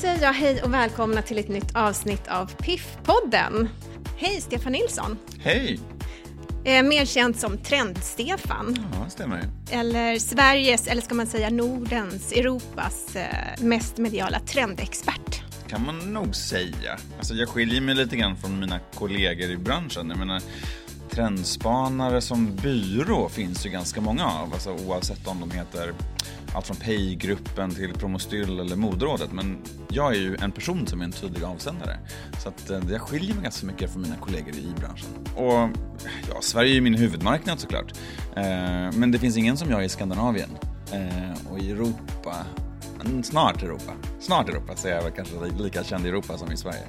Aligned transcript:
säger 0.00 0.22
jag 0.22 0.32
hej 0.32 0.62
och 0.62 0.74
välkomna 0.74 1.22
till 1.22 1.38
ett 1.38 1.48
nytt 1.48 1.76
avsnitt 1.76 2.28
av 2.28 2.50
Piff-podden. 2.56 3.68
Hej 4.16 4.40
Stefan 4.40 4.72
Nilsson! 4.72 5.18
Hej! 5.40 5.80
Eh, 6.64 6.82
mer 6.82 7.04
känd 7.04 7.36
som 7.36 7.58
Trend-Stefan. 7.58 8.78
Ja, 8.92 9.10
stämmer. 9.10 9.42
Eller 9.70 10.18
Sveriges, 10.18 10.86
eller 10.86 11.02
ska 11.02 11.14
man 11.14 11.26
säga 11.26 11.50
Nordens, 11.50 12.32
Europas 12.32 13.16
eh, 13.16 13.62
mest 13.64 13.98
mediala 13.98 14.40
trendexpert. 14.40 15.42
kan 15.68 15.86
man 15.86 16.12
nog 16.12 16.36
säga. 16.36 16.98
Alltså 17.18 17.34
jag 17.34 17.48
skiljer 17.48 17.80
mig 17.80 17.94
lite 17.94 18.16
grann 18.16 18.36
från 18.36 18.60
mina 18.60 18.78
kollegor 18.94 19.50
i 19.50 19.56
branschen. 19.56 20.10
Jag 20.10 20.18
menar, 20.18 20.42
trendspanare 21.10 22.20
som 22.20 22.56
byrå 22.56 23.28
finns 23.28 23.66
ju 23.66 23.70
ganska 23.70 24.00
många 24.00 24.26
av. 24.26 24.52
Alltså 24.52 24.76
oavsett 24.86 25.26
om 25.26 25.40
de 25.40 25.50
heter 25.50 25.92
allt 26.54 26.66
från 26.66 26.76
Pejgruppen 26.76 27.70
till 27.70 27.92
Promostyl 27.92 28.60
eller 28.60 28.76
Moderådet. 28.76 29.32
Men 29.32 29.58
jag 29.88 30.14
är 30.14 30.18
ju 30.18 30.36
en 30.40 30.52
person 30.52 30.86
som 30.86 31.00
är 31.00 31.04
en 31.04 31.12
tydlig 31.12 31.44
avsändare. 31.44 31.98
Så 32.42 32.48
att 32.48 32.70
eh, 32.70 32.80
jag 32.90 33.00
skiljer 33.00 33.34
mig 33.34 33.42
ganska 33.42 33.66
mycket 33.66 33.92
från 33.92 34.02
mina 34.02 34.16
kollegor 34.16 34.54
i 34.54 34.74
branschen. 34.78 35.08
Och 35.36 35.78
ja, 36.28 36.40
Sverige 36.40 36.70
är 36.70 36.74
ju 36.74 36.80
min 36.80 36.94
huvudmarknad 36.94 37.60
såklart. 37.60 37.92
Eh, 38.36 38.42
men 38.92 39.10
det 39.10 39.18
finns 39.18 39.36
ingen 39.36 39.56
som 39.56 39.70
jag 39.70 39.84
i 39.84 39.88
Skandinavien. 39.88 40.50
Eh, 40.92 41.52
och 41.52 41.58
i 41.58 41.70
Europa, 41.70 42.36
snart 43.22 43.62
Europa. 43.62 43.92
Snart 44.20 44.48
Europa 44.48 44.76
så 44.76 44.88
är 44.88 44.92
jag 44.92 45.02
väl 45.02 45.12
kanske 45.12 45.34
lika 45.58 45.84
känd 45.84 46.06
i 46.06 46.08
Europa 46.08 46.38
som 46.38 46.52
i 46.52 46.56
Sverige. 46.56 46.86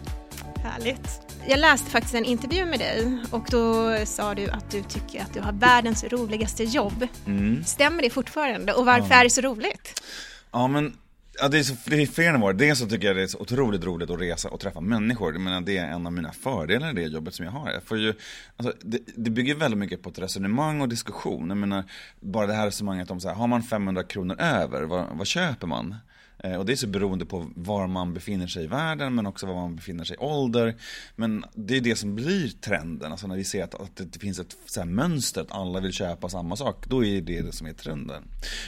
Härligt. 0.64 1.22
Jag 1.48 1.60
läste 1.60 1.92
faktiskt 1.92 2.16
en 2.16 2.26
intervju 2.26 2.66
med 2.66 2.80
dig 2.80 3.18
och 3.32 3.48
då 3.52 3.96
sa 4.06 4.36
du 4.36 4.50
att 4.50 4.72
du 4.72 4.84
tycker 4.84 5.22
att 5.22 5.34
du 5.34 5.42
har 5.42 5.52
världens 5.52 6.04
roligaste 6.04 6.64
jobb. 6.64 7.08
Mm. 7.28 7.64
Stämmer 7.64 8.04
det 8.04 8.10
fortfarande 8.10 8.74
och 8.74 8.86
varför 8.86 9.16
är 9.16 9.24
det 9.24 9.30
så 9.30 9.42
roligt? 9.42 10.04
Ja 10.52 10.68
men 10.68 10.98
Ja, 11.40 11.48
det, 11.48 11.60
är 11.60 11.64
så, 11.64 11.76
det 11.86 12.02
är 12.02 12.06
flera 12.06 12.34
nivåer. 12.34 12.54
Dels 12.54 12.80
så 12.80 12.88
tycker 12.88 13.08
jag 13.08 13.16
det 13.16 13.24
är 13.24 13.28
så 13.28 13.40
otroligt 13.40 13.84
roligt 13.84 14.10
att 14.10 14.22
resa 14.22 14.50
och 14.50 14.60
träffa 14.60 14.82
människor. 14.82 15.34
Jag 15.34 15.42
menar, 15.42 15.62
det 15.62 15.78
är 15.78 15.86
en 15.86 16.06
av 16.06 16.14
mina 16.14 16.32
fördelar 16.32 16.90
i 16.90 16.94
det 16.94 17.02
jobbet 17.02 17.34
som 17.34 17.46
jag 17.46 17.52
har. 17.52 17.72
Jag 17.72 17.84
får 17.84 17.98
ju, 17.98 18.14
alltså, 18.58 18.74
det, 18.82 19.00
det 19.16 19.30
bygger 19.30 19.56
väldigt 19.56 19.78
mycket 19.78 20.04
på 20.04 20.10
ett 20.10 20.20
resonemang 20.20 20.82
och 20.82 20.90
diskussion. 20.90 21.50
Jag 21.50 21.58
menar, 21.58 21.84
bara 22.20 22.48
det 22.48 22.54
här 22.54 22.66
resonemanget 22.66 23.12
om 23.12 23.20
så 23.20 23.28
här, 23.28 23.36
har 23.36 23.48
man 23.48 23.64
500 23.64 24.04
kronor 24.04 24.36
över, 24.40 24.84
vad, 24.84 25.06
vad 25.18 25.28
köper 25.28 25.68
man? 25.68 25.96
Eh, 26.44 26.56
och 26.56 26.66
det 26.66 26.72
är 26.72 26.76
så 26.76 26.88
beroende 26.88 27.26
på 27.26 27.48
var 27.56 27.88
man 27.88 28.14
befinner 28.14 28.48
sig 28.48 28.64
i 28.64 28.68
världen 28.68 29.16
men 29.16 29.26
också 29.26 29.46
var 29.46 29.54
man 29.54 29.76
befinner 29.76 30.04
sig 30.04 30.16
i 30.16 30.20
ålder. 30.20 30.76
Men 31.16 31.46
det 31.54 31.78
är 31.78 31.82
det 31.82 31.96
som 31.96 32.16
blir 32.16 32.50
trenden, 32.62 33.12
alltså 33.12 33.28
när 33.28 33.36
vi 33.36 33.44
ser 33.44 33.64
att, 33.64 33.76
att 33.76 33.96
det 33.96 34.20
finns 34.20 34.40
ett 34.40 34.56
så 34.66 34.86
mönster 34.86 35.42
att 35.42 35.52
alla 35.52 35.80
vill 35.80 35.94
köpa 35.94 36.30
samma 36.30 36.56
sak. 36.56 36.86
Då 36.88 37.06
är 37.06 37.22
det 37.22 37.42
det 37.42 37.52
som 37.52 37.68
är 37.68 37.74
trenden. 37.74 38.24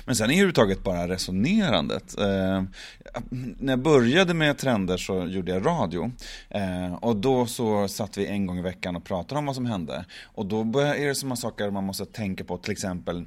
Men 0.06 0.16
sen 0.16 0.26
är 0.26 0.28
det 0.28 0.34
överhuvudtaget 0.34 0.84
bara 0.84 1.08
resonerandet. 1.08 2.20
Eh, 2.20 2.64
när 3.60 3.74
jag 3.74 3.80
började 3.80 4.34
med 4.34 4.58
trender 4.58 4.98
så 4.98 5.28
gjorde 5.28 5.52
jag 5.52 5.66
radio. 5.66 6.12
Eh, 6.50 6.94
och 6.94 7.16
då 7.16 7.46
så 7.46 7.88
satt 7.88 8.18
vi 8.18 8.26
en 8.26 8.46
gång 8.46 8.60
i 8.60 8.62
veckan 8.62 8.96
och 8.96 9.04
pratade 9.04 9.40
om 9.40 9.46
vad 9.46 9.56
som 9.56 9.66
hände. 9.66 10.06
Och 10.24 10.46
då 10.46 10.80
är 10.80 11.08
det 11.08 11.16
sådana 11.16 11.36
saker 11.36 11.72
man 11.72 11.84
måste 11.84 12.06
tänka 12.06 12.44
på, 12.44 12.58
till 12.58 12.72
exempel 12.72 13.26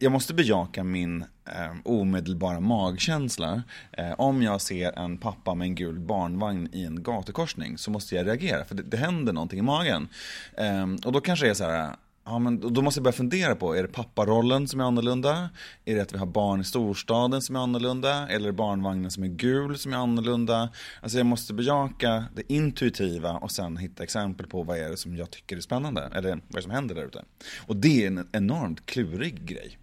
jag 0.00 0.12
måste 0.12 0.34
bejaka 0.34 0.84
min 0.84 1.24
eh, 1.46 1.76
omedelbara 1.84 2.60
magkänsla. 2.60 3.62
Eh, 3.92 4.12
om 4.18 4.42
jag 4.42 4.60
ser 4.60 4.98
en 4.98 5.18
pappa 5.18 5.54
med 5.54 5.66
en 5.66 5.74
gul 5.74 5.98
barnvagn 5.98 6.68
i 6.72 6.84
en 6.84 7.02
gatukorsning 7.02 7.78
så 7.78 7.90
måste 7.90 8.14
jag 8.14 8.26
reagera 8.26 8.64
för 8.64 8.74
det, 8.74 8.82
det 8.82 8.96
händer 8.96 9.32
någonting 9.32 9.58
i 9.58 9.62
magen. 9.62 10.08
Eh, 10.56 10.86
och 11.04 11.12
då 11.12 11.20
kanske 11.20 11.46
det 11.46 11.50
är 11.50 11.54
så 11.54 11.64
här, 11.64 11.96
Ja, 12.28 12.38
men 12.38 12.72
då 12.74 12.82
måste 12.82 12.98
jag 12.98 13.02
börja 13.04 13.12
fundera 13.12 13.54
på, 13.54 13.76
är 13.76 13.82
det 13.82 13.88
papparollen 13.88 14.68
som 14.68 14.80
är 14.80 14.84
annorlunda? 14.84 15.50
Är 15.84 15.94
det 15.94 16.02
att 16.02 16.14
vi 16.14 16.18
har 16.18 16.26
barn 16.26 16.60
i 16.60 16.64
storstaden 16.64 17.42
som 17.42 17.56
är 17.56 17.60
annorlunda? 17.60 18.28
Eller 18.28 18.48
är 18.48 18.52
det 18.52 18.56
barnvagnen 18.56 19.10
som 19.10 19.22
är 19.22 19.28
gul 19.28 19.78
som 19.78 19.92
är 19.92 19.96
annorlunda? 19.96 20.68
Alltså 21.02 21.18
jag 21.18 21.26
måste 21.26 21.54
bejaka 21.54 22.24
det 22.34 22.52
intuitiva 22.52 23.32
och 23.32 23.50
sen 23.50 23.76
hitta 23.76 24.02
exempel 24.02 24.46
på 24.46 24.62
vad 24.62 24.78
är 24.78 24.90
det 24.90 24.96
som 24.96 25.16
jag 25.16 25.30
tycker 25.30 25.56
är 25.56 25.60
spännande? 25.60 26.10
Eller 26.14 26.28
vad 26.28 26.32
är 26.32 26.56
det 26.56 26.62
som 26.62 26.70
händer 26.70 26.94
där 26.94 27.04
ute? 27.04 27.24
Och 27.66 27.76
det 27.76 28.02
är 28.02 28.06
en 28.06 28.28
enormt 28.32 28.86
klurig 28.86 29.44
grej. 29.44 29.78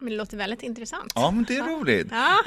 Men 0.00 0.10
det 0.10 0.16
låter 0.16 0.36
väldigt 0.36 0.62
intressant. 0.62 1.12
Ja, 1.14 1.30
men 1.30 1.44
det 1.44 1.56
är 1.56 1.62
roligt. 1.62 2.06
Ja. 2.10 2.38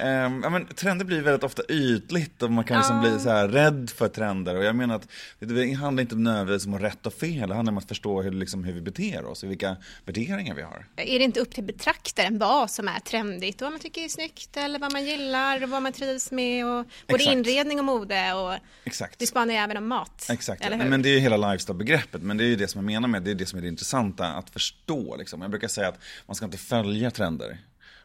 Ja, 0.43 0.49
men 0.49 0.67
trender 0.67 1.05
blir 1.05 1.21
väldigt 1.21 1.43
ofta 1.43 1.63
ytligt 1.69 2.43
och 2.43 2.51
man 2.51 2.63
kan 2.63 2.77
liksom 2.77 2.95
ja. 2.95 3.01
bli 3.01 3.19
så 3.19 3.29
här 3.29 3.47
rädd 3.47 3.89
för 3.95 4.07
trender. 4.07 4.55
Och 4.57 4.63
jag 4.63 4.75
menar 4.75 4.95
att 4.95 5.07
det 5.39 5.73
handlar 5.73 6.01
inte 6.01 6.15
nödvändigtvis 6.15 6.65
om 6.67 6.79
rätt 6.79 7.05
och 7.05 7.13
fel, 7.13 7.49
det 7.49 7.55
handlar 7.55 7.71
om 7.71 7.77
att 7.77 7.87
förstå 7.87 8.21
hur, 8.21 8.31
liksom, 8.31 8.63
hur 8.63 8.73
vi 8.73 8.81
beter 8.81 9.25
oss 9.25 9.43
och 9.43 9.51
vilka 9.51 9.77
värderingar 10.05 10.55
vi 10.55 10.61
har. 10.61 10.85
Är 10.95 11.19
det 11.19 11.25
inte 11.25 11.39
upp 11.39 11.53
till 11.53 11.63
betraktaren 11.63 12.39
vad 12.39 12.71
som 12.71 12.87
är 12.87 12.99
trendigt 12.99 13.61
och 13.61 13.65
vad 13.65 13.71
man 13.71 13.79
tycker 13.79 14.01
är 14.01 14.09
snyggt 14.09 14.57
eller 14.57 14.79
vad 14.79 14.91
man 14.91 15.05
gillar 15.05 15.63
och 15.63 15.69
vad 15.69 15.81
man 15.81 15.93
trivs 15.93 16.31
med 16.31 16.65
och 16.65 16.85
både 17.07 17.23
Exakt. 17.23 17.33
inredning 17.33 17.79
och 17.79 17.85
mode 17.85 18.33
och 18.33 18.53
Exakt. 18.83 19.19
det 19.19 19.27
spanar 19.27 19.53
ju 19.53 19.59
även 19.59 19.77
om 19.77 19.87
mat. 19.87 20.25
Exakt, 20.29 20.69
men 20.69 21.01
det 21.01 21.09
är 21.09 21.13
ju 21.13 21.19
hela 21.19 21.37
lifestyle-begreppet, 21.37 22.21
men 22.21 22.37
det 22.37 22.43
är 22.43 22.47
ju 22.47 22.55
det 22.55 22.67
som 22.67 22.79
jag 22.79 22.85
menar 22.85 23.07
med 23.07 23.23
det 23.23 23.31
är 23.31 23.35
det 23.35 23.45
som 23.45 23.59
är 23.59 23.63
det 23.63 23.67
intressanta 23.67 24.27
att 24.27 24.49
förstå. 24.49 25.15
Liksom. 25.15 25.41
Jag 25.41 25.51
brukar 25.51 25.67
säga 25.67 25.87
att 25.87 25.99
man 26.25 26.35
ska 26.35 26.45
inte 26.45 26.57
följa 26.57 27.11
trender 27.11 27.42
trender. 27.43 27.57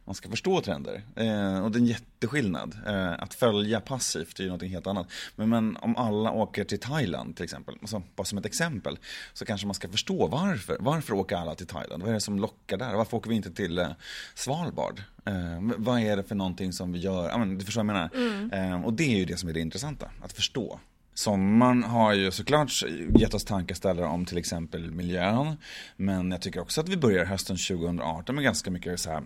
Man 0.04 0.14
ska 0.14 0.28
förstå 0.28 0.60
trender. 0.60 1.02
Eh, 1.16 1.64
och 1.64 1.70
det 1.70 1.78
är 1.78 1.80
en 1.80 1.86
jätteskillnad. 1.86 2.76
Eh, 2.86 3.12
att 3.22 3.34
följa 3.34 3.80
passivt 3.80 4.40
är 4.40 4.44
ju 4.44 4.50
något 4.50 4.62
helt 4.62 4.86
annat. 4.86 5.06
Men, 5.36 5.48
men, 5.48 5.76
om 5.76 5.96
alla 5.96 6.30
åker 6.30 6.64
till 6.64 6.80
Thailand 6.80 7.36
till 7.36 7.44
exempel, 7.44 7.74
alltså, 7.80 8.02
bara 8.16 8.24
som 8.24 8.38
ett 8.38 8.46
exempel, 8.46 8.98
så 9.32 9.44
kanske 9.44 9.66
man 9.66 9.74
ska 9.74 9.88
förstå 9.88 10.26
varför. 10.26 10.76
Varför 10.80 11.14
åker 11.14 11.36
alla 11.36 11.54
till 11.54 11.66
Thailand? 11.66 12.02
Vad 12.02 12.10
är 12.10 12.14
det 12.14 12.20
som 12.20 12.38
lockar 12.38 12.76
där? 12.76 12.94
Varför 12.94 13.16
åker 13.16 13.30
vi 13.30 13.36
inte 13.36 13.50
till 13.50 13.78
eh, 13.78 13.88
Svalbard? 14.34 15.02
Eh, 15.24 15.60
vad 15.76 16.00
är 16.00 16.16
det 16.16 16.24
för 16.24 16.34
någonting 16.34 16.72
som 16.72 16.92
vi 16.92 16.98
gör? 16.98 17.28
Ja, 17.28 17.38
men, 17.38 17.58
du 17.58 17.64
förstår 17.64 17.84
vad 17.84 17.96
jag 17.96 18.12
menar? 18.12 18.50
Mm. 18.50 18.72
Eh, 18.72 18.84
och 18.84 18.92
det 18.92 19.14
är 19.14 19.18
ju 19.18 19.24
det 19.24 19.36
som 19.36 19.48
är 19.48 19.52
det 19.52 19.60
intressanta, 19.60 20.10
att 20.22 20.32
förstå. 20.32 20.80
Sommaren 21.18 21.84
har 21.84 22.12
ju 22.12 22.30
såklart 22.30 22.82
gett 23.18 23.34
oss 23.34 23.44
tankeställare 23.44 24.06
om 24.06 24.24
till 24.24 24.38
exempel 24.38 24.90
miljön. 24.90 25.56
Men 25.96 26.30
jag 26.30 26.42
tycker 26.42 26.60
också 26.60 26.80
att 26.80 26.88
vi 26.88 26.96
börjar 26.96 27.24
hösten 27.24 27.56
2018 27.56 28.34
med 28.34 28.44
ganska 28.44 28.70
mycket 28.70 29.00
så 29.00 29.10
här 29.10 29.22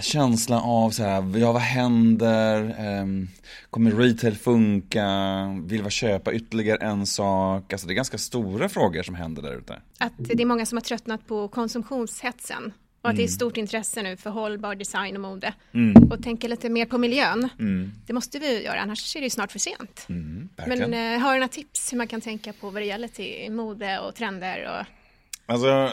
känsla 0.00 0.60
av 0.60 0.90
så 0.90 1.02
här, 1.02 1.38
ja 1.38 1.52
vad 1.52 1.62
händer? 1.62 2.74
Ehm, 2.78 3.28
kommer 3.70 3.90
retail 3.90 4.36
funka? 4.36 5.06
Vill 5.66 5.82
vi 5.82 5.90
köpa 5.90 6.32
ytterligare 6.32 6.78
en 6.78 7.06
sak? 7.06 7.72
Alltså 7.72 7.86
det 7.86 7.92
är 7.92 7.96
ganska 7.96 8.18
stora 8.18 8.68
frågor 8.68 9.02
som 9.02 9.14
händer 9.14 9.42
där 9.42 9.58
ute. 9.58 9.80
Att 9.98 10.12
det 10.18 10.42
är 10.42 10.46
många 10.46 10.66
som 10.66 10.76
har 10.76 10.82
tröttnat 10.82 11.26
på 11.26 11.48
konsumtionshetsen. 11.48 12.72
Och 13.06 13.10
att 13.10 13.16
det 13.16 13.22
är 13.22 13.24
mm. 13.24 13.34
stort 13.34 13.56
intresse 13.56 14.02
nu 14.02 14.16
för 14.16 14.30
hållbar 14.30 14.74
design 14.74 15.14
och 15.14 15.20
mode. 15.20 15.54
Mm. 15.72 16.10
Och 16.10 16.22
tänka 16.22 16.48
lite 16.48 16.68
mer 16.68 16.86
på 16.86 16.98
miljön. 16.98 17.48
Mm. 17.58 17.92
Det 18.06 18.12
måste 18.12 18.38
vi 18.38 18.64
göra, 18.64 18.80
annars 18.80 19.16
är 19.16 19.20
det 19.20 19.26
ju 19.26 19.30
snart 19.30 19.52
för 19.52 19.58
sent. 19.58 20.06
Mm, 20.08 20.48
Men 20.66 20.94
eh, 20.94 21.20
har 21.20 21.32
du 21.32 21.38
några 21.38 21.48
tips 21.48 21.92
hur 21.92 21.98
man 21.98 22.06
kan 22.06 22.20
tänka 22.20 22.52
på 22.52 22.70
vad 22.70 22.82
det 22.82 22.86
gäller 22.86 23.08
till 23.08 23.52
mode 23.52 23.98
och 23.98 24.14
trender? 24.14 24.80
Och... 24.80 24.86
Alltså, 25.52 25.92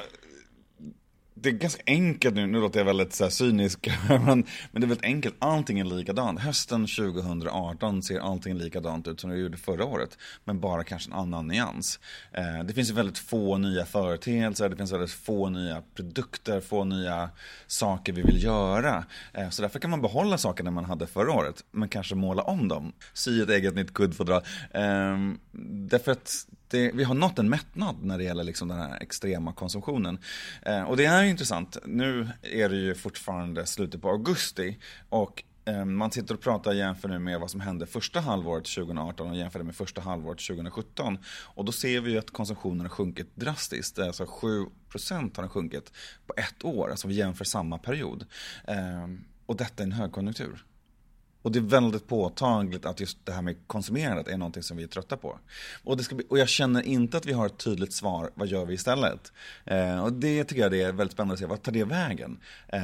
det 1.43 1.49
är 1.49 1.53
ganska 1.53 1.83
enkelt 1.85 2.35
nu, 2.35 2.47
nu 2.47 2.59
låter 2.61 2.79
jag 2.79 2.85
väldigt 2.85 3.13
så 3.13 3.23
här, 3.23 3.31
cynisk, 3.31 3.89
men, 4.09 4.25
men 4.25 4.45
det 4.71 4.77
är 4.77 4.87
väldigt 4.87 5.03
enkelt. 5.03 5.35
Allting 5.39 5.79
är 5.79 5.83
likadant. 5.83 6.39
Hösten 6.39 6.87
2018 6.87 8.03
ser 8.03 8.19
allting 8.19 8.55
likadant 8.55 9.07
ut 9.07 9.19
som 9.19 9.29
det 9.29 9.37
gjorde 9.37 9.57
förra 9.57 9.85
året, 9.85 10.17
men 10.43 10.59
bara 10.59 10.83
kanske 10.83 11.09
en 11.09 11.13
annan 11.13 11.47
nyans. 11.47 11.99
Eh, 12.31 12.63
det 12.65 12.73
finns 12.73 12.89
ju 12.89 12.93
väldigt 12.93 13.17
få 13.17 13.57
nya 13.57 13.85
företeelser, 13.85 14.69
det 14.69 14.75
finns 14.75 14.91
väldigt 14.91 15.11
få 15.11 15.49
nya 15.49 15.83
produkter, 15.95 16.61
få 16.61 16.83
nya 16.83 17.29
saker 17.67 18.13
vi 18.13 18.21
vill 18.21 18.43
göra. 18.43 19.05
Eh, 19.33 19.49
så 19.49 19.61
därför 19.61 19.79
kan 19.79 19.89
man 19.89 20.01
behålla 20.01 20.37
sakerna 20.37 20.71
man 20.71 20.85
hade 20.85 21.07
förra 21.07 21.31
året, 21.31 21.63
men 21.71 21.89
kanske 21.89 22.15
måla 22.15 22.41
om 22.41 22.67
dem. 22.67 22.93
Sy 23.13 23.41
ett 23.41 23.49
eget 23.49 23.75
nytt 23.75 23.93
kuddfodral. 23.93 24.41
Eh, 24.71 25.17
därför 25.51 26.11
att 26.11 26.47
det, 26.73 26.91
vi 26.93 27.03
har 27.03 27.13
nått 27.13 27.39
en 27.39 27.49
mättnad 27.49 27.95
när 28.01 28.17
det 28.17 28.23
gäller 28.23 28.43
liksom 28.43 28.67
den 28.67 28.77
här 28.77 28.97
extrema 29.01 29.53
konsumtionen. 29.53 30.17
Eh, 30.61 30.83
och 30.83 30.97
det 30.97 31.05
är 31.05 31.23
intressant. 31.33 31.77
Nu 31.85 32.29
är 32.41 32.69
det 32.69 32.75
ju 32.75 32.95
fortfarande 32.95 33.65
slutet 33.65 34.01
på 34.01 34.09
augusti 34.09 34.77
och 35.09 35.43
ehm, 35.65 35.95
man 35.95 36.11
sitter 36.11 36.33
och 36.33 36.41
pratar 36.41 36.71
och 36.71 36.77
jämför 36.77 37.09
nu 37.09 37.19
med 37.19 37.39
vad 37.39 37.51
som 37.51 37.59
hände 37.59 37.85
första 37.85 38.19
halvåret 38.19 38.65
2018 38.65 39.29
och 39.29 39.37
jämför 39.37 39.59
det 39.59 39.65
med 39.65 39.75
första 39.75 40.01
halvåret 40.01 40.39
2017. 40.39 41.17
Och 41.27 41.65
då 41.65 41.71
ser 41.71 42.01
vi 42.01 42.11
ju 42.11 42.17
att 42.17 42.31
konsumtionen 42.31 42.81
har 42.81 42.89
sjunkit 42.89 43.35
drastiskt. 43.35 43.99
Alltså 43.99 44.23
7% 44.23 44.69
har 45.11 45.43
den 45.43 45.49
sjunkit 45.49 45.91
på 46.27 46.33
ett 46.37 46.63
år, 46.63 46.89
alltså 46.89 47.07
vi 47.07 47.13
jämför 47.13 47.45
samma 47.45 47.77
period. 47.77 48.25
Ehm, 48.67 49.23
och 49.45 49.55
detta 49.55 49.83
är 49.83 49.87
en 49.87 49.91
högkonjunktur. 49.91 50.65
Och 51.43 51.51
det 51.51 51.59
är 51.59 51.63
väldigt 51.63 52.07
påtagligt 52.07 52.85
att 52.85 52.99
just 52.99 53.25
det 53.25 53.31
här 53.31 53.41
med 53.41 53.55
konsumerandet 53.67 54.27
är 54.27 54.37
någonting 54.37 54.63
som 54.63 54.77
vi 54.77 54.83
är 54.83 54.87
trötta 54.87 55.17
på. 55.17 55.39
Och, 55.83 55.97
det 55.97 56.03
ska 56.03 56.15
bli, 56.15 56.25
och 56.29 56.39
jag 56.39 56.49
känner 56.49 56.81
inte 56.81 57.17
att 57.17 57.25
vi 57.25 57.33
har 57.33 57.45
ett 57.45 57.57
tydligt 57.57 57.93
svar, 57.93 58.31
vad 58.33 58.47
gör 58.47 58.65
vi 58.65 58.73
istället? 58.73 59.31
Eh, 59.65 60.03
och 60.03 60.13
det 60.13 60.43
tycker 60.43 60.61
jag 60.61 60.71
det 60.71 60.81
är 60.81 60.91
väldigt 60.91 61.13
spännande 61.13 61.33
att 61.33 61.39
se, 61.39 61.45
vad 61.45 61.61
tar 61.61 61.71
det 61.71 61.83
vägen? 61.83 62.39
Eh, 62.67 62.81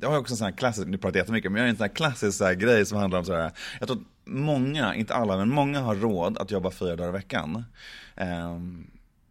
jag 0.00 0.10
har 0.10 0.18
också 0.18 0.32
en 0.32 0.36
sån 0.36 0.44
här 0.44 0.56
klassisk, 0.56 0.88
nu 0.88 0.98
pratar 0.98 1.16
jag 1.16 1.22
jättemycket, 1.22 1.52
men 1.52 1.58
jag 1.58 1.66
har 1.66 1.70
en 1.70 1.76
sån 1.76 1.84
här 1.84 1.94
klassisk 1.94 2.38
så 2.38 2.44
här 2.44 2.54
grej 2.54 2.86
som 2.86 2.98
handlar 2.98 3.18
om 3.18 3.24
så 3.24 3.32
här, 3.32 3.52
jag 3.78 3.88
tror 3.88 3.98
att 3.98 4.06
många, 4.24 4.94
inte 4.94 5.14
alla, 5.14 5.36
men 5.36 5.48
många 5.48 5.80
har 5.80 5.94
råd 5.94 6.38
att 6.38 6.50
jobba 6.50 6.70
fyra 6.70 6.96
dagar 6.96 7.08
i 7.08 7.12
veckan. 7.12 7.64
Eh, 8.16 8.58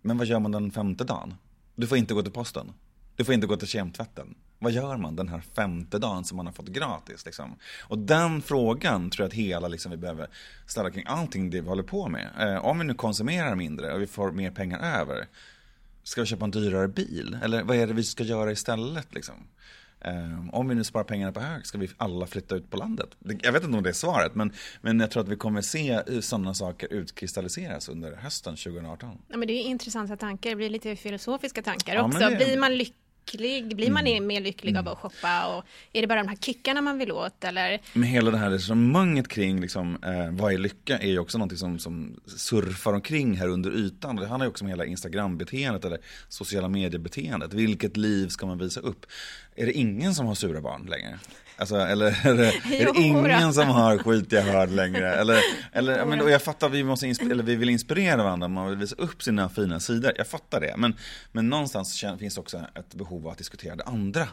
men 0.01 0.17
vad 0.17 0.27
gör 0.27 0.39
man 0.39 0.51
den 0.51 0.71
femte 0.71 1.03
dagen? 1.03 1.33
Du 1.75 1.87
får 1.87 1.97
inte 1.97 2.13
gå 2.13 2.21
till 2.21 2.31
posten. 2.31 2.73
Du 3.15 3.25
får 3.25 3.33
inte 3.33 3.47
gå 3.47 3.57
till 3.57 3.67
kemtvätten. 3.67 4.35
Vad 4.59 4.71
gör 4.71 4.97
man 4.97 5.15
den 5.15 5.27
här 5.27 5.41
femte 5.55 5.99
dagen 5.99 6.23
som 6.23 6.37
man 6.37 6.45
har 6.45 6.53
fått 6.53 6.67
gratis? 6.67 7.25
Liksom? 7.25 7.55
Och 7.81 7.97
den 7.97 8.41
frågan 8.41 9.09
tror 9.09 9.23
jag 9.23 9.27
att 9.27 9.33
hela 9.33 9.67
liksom, 9.67 9.91
vi 9.91 9.97
behöver 9.97 10.27
ställa 10.67 10.91
kring 10.91 11.03
allting 11.07 11.49
det 11.49 11.61
vi 11.61 11.69
håller 11.69 11.83
på 11.83 12.07
med. 12.07 12.29
Eh, 12.39 12.65
om 12.65 12.79
vi 12.79 12.85
nu 12.85 12.93
konsumerar 12.93 13.55
mindre 13.55 13.93
och 13.93 14.01
vi 14.01 14.07
får 14.07 14.31
mer 14.31 14.51
pengar 14.51 14.79
över, 14.99 15.27
ska 16.03 16.21
vi 16.21 16.27
köpa 16.27 16.45
en 16.45 16.51
dyrare 16.51 16.87
bil? 16.87 17.37
Eller 17.43 17.63
vad 17.63 17.77
är 17.77 17.87
det 17.87 17.93
vi 17.93 18.03
ska 18.03 18.23
göra 18.23 18.51
istället? 18.51 19.13
Liksom? 19.13 19.35
Um, 20.05 20.49
om 20.49 20.67
vi 20.67 20.75
nu 20.75 20.83
sparar 20.83 21.03
pengarna 21.03 21.31
på 21.31 21.39
hög, 21.39 21.65
ska 21.65 21.77
vi 21.77 21.89
alla 21.97 22.27
flytta 22.27 22.55
ut 22.55 22.71
på 22.71 22.77
landet? 22.77 23.09
Jag 23.41 23.51
vet 23.51 23.63
inte 23.63 23.77
om 23.77 23.83
det 23.83 23.89
är 23.89 23.93
svaret, 23.93 24.35
men, 24.35 24.53
men 24.81 24.99
jag 24.99 25.11
tror 25.11 25.23
att 25.23 25.29
vi 25.29 25.35
kommer 25.35 25.61
se 25.61 26.01
sådana 26.21 26.53
saker 26.53 26.93
utkristalliseras 26.93 27.89
under 27.89 28.15
hösten 28.15 28.55
2018. 28.55 29.17
Ja, 29.27 29.37
men 29.37 29.47
det 29.47 29.53
är 29.53 29.63
intressanta 29.63 30.17
tankar, 30.17 30.49
det 30.49 30.55
blir 30.55 30.69
lite 30.69 30.95
filosofiska 30.95 31.61
tankar 31.61 31.95
ja, 31.95 32.03
också. 32.03 32.19
Det... 32.19 32.35
Blir 32.35 32.59
man 32.59 32.77
lycklig 32.77 33.04
lycklig? 33.33 33.75
Blir 33.75 33.91
man 33.91 34.07
mm. 34.07 34.27
mer 34.27 34.41
lycklig 34.41 34.71
mm. 34.71 34.87
av 34.87 34.93
att 34.93 34.99
shoppa? 34.99 35.55
Och 35.55 35.65
är 35.93 36.01
det 36.01 36.07
bara 36.07 36.23
de 36.23 36.27
här 36.27 36.35
kickarna 36.35 36.81
man 36.81 36.97
vill 36.97 37.11
åt? 37.11 37.43
Eller? 37.43 37.81
Men 37.93 38.03
hela 38.03 38.31
det 38.31 38.37
här 38.37 38.49
resonemanget 38.49 39.27
kring 39.27 39.61
liksom, 39.61 40.03
eh, 40.03 40.31
vad 40.31 40.53
är 40.53 40.57
lycka 40.57 40.97
är 40.97 41.07
ju 41.07 41.19
också 41.19 41.37
någonting 41.37 41.57
som, 41.57 41.79
som 41.79 42.19
surfar 42.25 42.93
omkring 42.93 43.37
här 43.37 43.47
under 43.47 43.71
ytan. 43.71 44.15
Det 44.15 44.27
handlar 44.27 44.45
ju 44.45 44.49
också 44.49 44.63
om 44.63 44.69
hela 44.69 44.85
Instagram-beteendet 44.85 45.85
eller 45.85 45.99
sociala 46.29 46.67
medier-beteendet. 46.67 47.53
Vilket 47.53 47.97
liv 47.97 48.27
ska 48.27 48.45
man 48.45 48.57
visa 48.57 48.79
upp? 48.79 49.05
Är 49.55 49.65
det 49.65 49.73
ingen 49.73 50.15
som 50.15 50.25
har 50.25 50.35
sura 50.35 50.61
barn 50.61 50.85
längre? 50.89 51.19
Alltså, 51.57 51.75
eller 51.75 52.27
är 52.27 52.33
det, 52.33 52.47
är 52.81 52.93
det 52.93 52.99
ingen 52.99 53.53
som 53.53 53.67
har 53.67 53.97
skitiga 53.97 54.41
hörd 54.41 54.71
längre? 54.71 55.15
Eller, 55.15 55.41
eller, 55.71 56.05
men, 56.05 56.21
och 56.21 56.29
jag 56.29 56.41
fattar, 56.41 56.69
vi, 56.69 56.83
måste 56.83 57.07
eller 57.07 57.43
vi 57.43 57.55
vill 57.55 57.69
inspirera 57.69 58.23
varandra, 58.23 58.47
man 58.47 58.69
vill 58.69 58.77
visa 58.77 58.95
upp 58.95 59.23
sina 59.23 59.49
fina 59.49 59.79
sidor. 59.79 60.11
Jag 60.17 60.27
fattar 60.27 60.61
det. 60.61 60.73
Men, 60.77 60.95
men 61.31 61.49
någonstans 61.49 62.03
finns 62.19 62.37
också 62.37 62.57
ett 62.75 62.93
behov 62.93 63.25
av 63.25 63.31
att 63.31 63.37
diskutera 63.37 63.75
det 63.75 63.83
andra. 63.83 64.27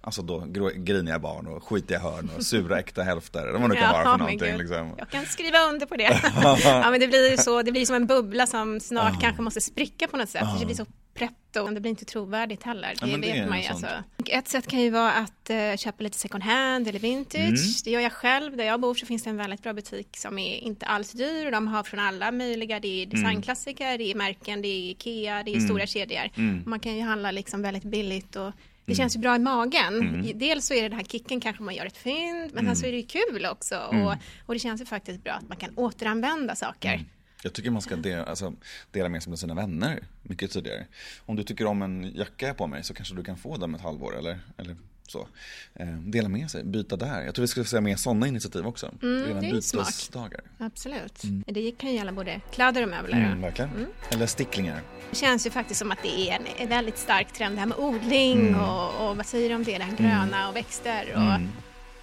Alltså 0.00 0.22
då 0.22 0.44
griniga 0.76 1.18
barn 1.18 1.46
och 1.46 1.64
skitiga 1.64 1.98
hörn 1.98 2.30
och 2.36 2.42
sura 2.42 2.78
äkta 2.78 3.02
hälfter, 3.02 3.46
eller 3.46 3.58
vad 3.58 3.70
det 3.70 3.76
kan 3.76 3.92
vara 3.92 4.04
för 4.04 4.18
någonting. 4.18 4.56
Liksom. 4.56 4.94
Jag 4.98 5.10
kan 5.10 5.26
skriva 5.26 5.58
under 5.58 5.86
på 5.86 5.96
det. 5.96 6.20
ja, 6.64 6.90
men 6.90 7.00
det 7.00 7.08
blir 7.08 7.36
så, 7.36 7.62
det 7.62 7.72
blir 7.72 7.86
som 7.86 7.96
en 7.96 8.06
bubbla 8.06 8.46
som 8.46 8.80
snart 8.80 9.20
kanske 9.20 9.42
måste 9.42 9.60
spricka 9.60 10.08
på 10.08 10.16
något 10.16 10.28
sätt. 10.28 10.44
Det 10.60 10.66
blir 10.66 10.76
så 10.76 10.86
pretto, 11.18 11.74
det 11.74 11.80
blir 11.80 11.90
inte 11.90 12.04
trovärdigt 12.04 12.62
heller. 12.62 12.94
Det, 13.00 13.06
ja, 13.06 13.16
det 13.16 13.32
vet 13.32 13.48
man 13.48 13.60
ju. 13.60 13.68
Alltså. 13.68 13.86
Ett 14.26 14.48
sätt 14.48 14.66
kan 14.66 14.80
ju 14.80 14.90
vara 14.90 15.12
att 15.12 15.50
uh, 15.50 15.76
köpa 15.76 16.04
lite 16.04 16.18
second 16.18 16.42
hand 16.44 16.88
eller 16.88 16.98
vintage. 16.98 17.42
Mm. 17.42 17.54
Det 17.84 17.90
gör 17.90 18.00
jag 18.00 18.12
själv. 18.12 18.56
Där 18.56 18.64
jag 18.64 18.80
bor 18.80 18.94
så 18.94 19.06
finns 19.06 19.22
det 19.22 19.30
en 19.30 19.36
väldigt 19.36 19.62
bra 19.62 19.72
butik 19.72 20.16
som 20.16 20.38
är 20.38 20.56
inte 20.56 20.86
alls 20.86 21.12
dyr. 21.12 21.50
De 21.50 21.68
har 21.68 21.82
från 21.82 22.00
alla 22.00 22.32
möjliga, 22.32 22.80
det 22.80 22.88
är 22.88 23.06
mm. 23.06 23.10
designklassiker, 23.10 23.86
mm. 23.86 23.98
det 23.98 24.10
är 24.10 24.14
märken, 24.14 24.62
det 24.62 24.68
är 24.68 24.90
Ikea, 24.90 25.42
det 25.42 25.50
är 25.50 25.54
mm. 25.54 25.68
stora 25.68 25.86
kedjor. 25.86 26.30
Mm. 26.36 26.62
Man 26.66 26.80
kan 26.80 26.96
ju 26.96 27.02
handla 27.02 27.30
liksom 27.30 27.62
väldigt 27.62 27.84
billigt 27.84 28.36
och 28.36 28.52
det 28.88 28.94
känns 28.94 29.16
ju 29.16 29.20
bra 29.20 29.36
i 29.36 29.38
magen. 29.38 29.94
Mm. 30.00 30.38
Dels 30.38 30.66
så 30.66 30.74
är 30.74 30.82
det 30.82 30.88
den 30.88 30.98
här 30.98 31.04
kicken 31.04 31.40
kanske 31.40 31.62
man 31.62 31.74
gör 31.74 31.86
ett 31.86 31.96
fynd, 31.96 32.50
men 32.52 32.58
mm. 32.58 32.66
sen 32.66 32.76
så 32.76 32.86
är 32.86 32.90
det 32.90 32.96
ju 32.96 33.06
kul 33.06 33.46
också. 33.46 33.74
Mm. 33.92 34.06
Och, 34.06 34.14
och 34.46 34.54
det 34.54 34.60
känns 34.60 34.80
ju 34.80 34.84
faktiskt 34.84 35.24
bra 35.24 35.32
att 35.32 35.48
man 35.48 35.56
kan 35.56 35.70
återanvända 35.76 36.54
saker. 36.54 37.04
Jag 37.42 37.52
tycker 37.52 37.70
man 37.70 37.82
ska 37.82 37.96
dela, 37.96 38.24
alltså, 38.24 38.54
dela 38.90 39.08
med 39.08 39.22
sig 39.22 39.30
med 39.30 39.38
sina 39.38 39.54
vänner 39.54 40.02
mycket 40.22 40.50
tidigare. 40.50 40.86
Om 41.26 41.36
du 41.36 41.42
tycker 41.42 41.66
om 41.66 41.82
en 41.82 42.12
jacka 42.14 42.54
på 42.54 42.66
mig 42.66 42.84
så 42.84 42.94
kanske 42.94 43.14
du 43.14 43.24
kan 43.24 43.36
få 43.36 43.54
den 43.54 43.62
om 43.62 43.74
ett 43.74 43.80
halvår 43.80 44.18
eller, 44.18 44.38
eller 44.56 44.76
så. 45.10 45.28
Eh, 45.74 45.86
dela 45.86 46.28
med 46.28 46.50
sig, 46.50 46.64
byta 46.64 46.96
där. 46.96 47.22
Jag 47.22 47.34
tror 47.34 47.42
vi 47.42 47.48
ska 47.48 47.64
se 47.64 47.80
mer 47.80 47.96
sådana 47.96 48.26
initiativ 48.26 48.66
också. 48.66 48.94
Mm, 49.02 49.26
Redan 49.26 49.42
det 49.42 49.50
är 49.50 49.60
smart. 49.60 50.16
Absolut. 50.58 51.24
Mm. 51.24 51.44
Det 51.46 51.70
kan 51.70 51.90
ju 51.90 51.96
gälla 51.96 52.12
både 52.12 52.40
kläder 52.52 52.82
och 52.82 52.88
möbler. 52.88 53.16
Mm, 53.16 53.40
verkligen. 53.40 53.70
Mm. 53.70 53.90
Eller 54.10 54.26
sticklingar. 54.26 54.82
Det 55.10 55.16
känns 55.16 55.46
ju 55.46 55.50
faktiskt 55.50 55.78
som 55.78 55.90
att 55.90 56.02
det 56.02 56.30
är 56.30 56.40
en 56.58 56.68
väldigt 56.68 56.98
stark 56.98 57.32
trend 57.32 57.56
det 57.56 57.60
här 57.60 57.66
med 57.66 57.78
odling 57.78 58.48
mm. 58.48 58.60
och, 58.60 59.08
och, 59.08 59.16
vad 59.16 59.26
säger 59.26 59.48
du 59.48 59.54
om 59.54 59.64
det, 59.64 59.78
det 59.78 59.84
här 59.84 59.96
gröna 59.96 60.48
och 60.48 60.56
växter. 60.56 61.12
Och, 61.14 61.22
mm 61.22 61.48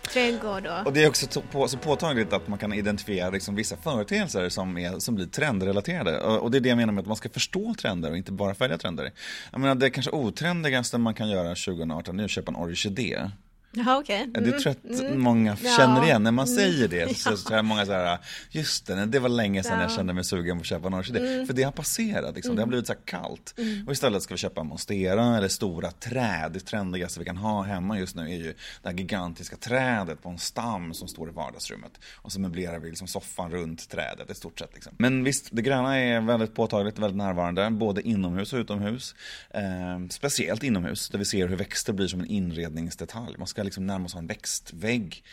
trädgård 0.09 0.67
och... 0.67 0.85
och 0.85 0.93
det 0.93 1.03
är 1.03 1.07
också 1.07 1.27
så, 1.29 1.41
på, 1.41 1.67
så 1.67 1.77
påtagligt 1.77 2.33
att 2.33 2.47
man 2.47 2.59
kan 2.59 2.73
identifiera 2.73 3.29
liksom 3.29 3.55
vissa 3.55 3.77
företeelser 3.77 4.49
som, 4.49 4.77
är, 4.77 4.99
som 4.99 5.15
blir 5.15 5.25
trendrelaterade. 5.25 6.19
Och, 6.19 6.43
och, 6.43 6.51
det 6.51 6.57
är 6.57 6.59
det 6.59 6.69
jag 6.69 6.77
menar 6.77 6.93
med 6.93 7.01
att 7.01 7.07
man 7.07 7.17
ska 7.17 7.29
förstå 7.29 7.73
trender 7.73 8.11
och 8.11 8.17
inte 8.17 8.31
bara 8.31 8.55
följa 8.55 8.77
trender. 8.77 9.11
Jag 9.51 9.61
menar 9.61 9.75
det 9.75 9.89
kanske 9.89 10.11
otrendigaste 10.11 10.97
man 10.97 11.13
kan 11.13 11.29
göra 11.29 11.49
2018 11.49 12.19
är 12.19 12.23
att 12.23 12.29
köpa 12.29 12.51
en 12.51 12.55
orkidé. 12.55 13.29
Jaha, 13.75 13.98
okay. 14.00 14.22
Mm. 14.22 14.44
Det 14.44 14.60
tror 14.60 14.75
jag 14.83 14.94
att 14.94 15.01
mm. 15.01 15.22
många 15.22 15.56
känner 15.56 16.04
igen 16.04 16.24
när 16.24 16.31
man 16.31 16.48
mm. 16.48 16.57
säger 16.57 16.88
det. 16.88 17.18
Så, 17.25 17.38
så 17.38 17.54
är 17.54 17.62
många 17.62 17.86
så 17.86 17.92
här, 17.92 18.18
just 18.51 18.86
det, 18.86 19.06
det 19.06 19.19
var 19.19 19.30
länge 19.30 19.63
sedan 19.63 19.77
ja. 19.77 19.81
jag 19.81 19.92
kände 19.92 20.13
mig 20.13 20.24
sugen 20.24 20.57
på 20.57 20.62
att 20.62 20.68
köpa 20.68 20.88
en 20.88 20.94
orkidé. 20.94 21.19
Mm. 21.19 21.48
För 21.48 21.54
det 21.54 21.63
har 21.63 21.72
passerat, 21.72 22.36
liksom. 22.36 22.56
det 22.56 22.62
har 22.62 22.63
mm. 22.63 22.69
blivit 22.69 22.88
så 22.88 22.94
kallt. 23.06 23.54
Mm. 23.57 23.88
Och 23.88 23.94
istället 23.94 24.24
ska 24.24 24.33
vi 24.33 24.38
köpa 24.38 24.63
monstera 24.63 25.38
eller 25.38 25.48
stora 25.48 25.92
träd. 25.92 26.51
Det 26.54 26.60
trendigaste 26.60 27.19
vi 27.19 27.25
kan 27.25 27.38
ha 27.38 27.62
hemma 27.62 28.00
just 28.00 28.16
nu 28.16 28.24
är 28.24 28.38
ju 28.38 28.54
det 28.83 28.89
här 28.89 28.98
gigantiska 28.98 29.56
trädet 29.56 30.24
på 30.24 30.30
en 30.30 30.38
stam 30.38 30.94
som 30.94 31.07
står 31.07 31.30
i 31.30 31.31
vardagsrummet. 31.31 31.92
Och 32.16 32.31
så 32.31 32.39
möblerar 32.39 32.80
vi 32.80 32.89
liksom 32.89 33.07
soffan 33.07 33.51
runt 33.51 33.89
trädet 33.89 34.31
i 34.31 34.36
stort 34.36 34.60
sett. 34.60 34.74
Liksom. 34.74 34.94
Men 34.98 35.24
visst, 35.24 35.50
det 35.51 35.62
gröna 35.62 36.00
är 36.00 36.22
väldigt 36.22 36.56
påtagligt, 36.56 37.00
väldigt 37.00 37.18
närvarande, 37.18 37.69
både 37.69 38.01
inomhus 38.01 38.54
och 38.54 38.57
utomhus. 38.57 39.16
Eh, 39.50 39.62
speciellt 40.10 40.63
inomhus, 40.63 41.10
där 41.10 41.19
vi 41.19 41.25
ser 41.25 41.48
hur 41.48 41.56
växter 41.56 41.94
blir 41.94 42.07
som 42.07 42.19
en 42.19 42.25
inredningsdetalj. 42.25 43.36
Man 43.38 43.48
ska 43.48 43.63
liksom 43.65 43.88
närma 43.88 44.06
oss 44.06 44.15
en 44.15 44.27
växtvägg 44.27 45.23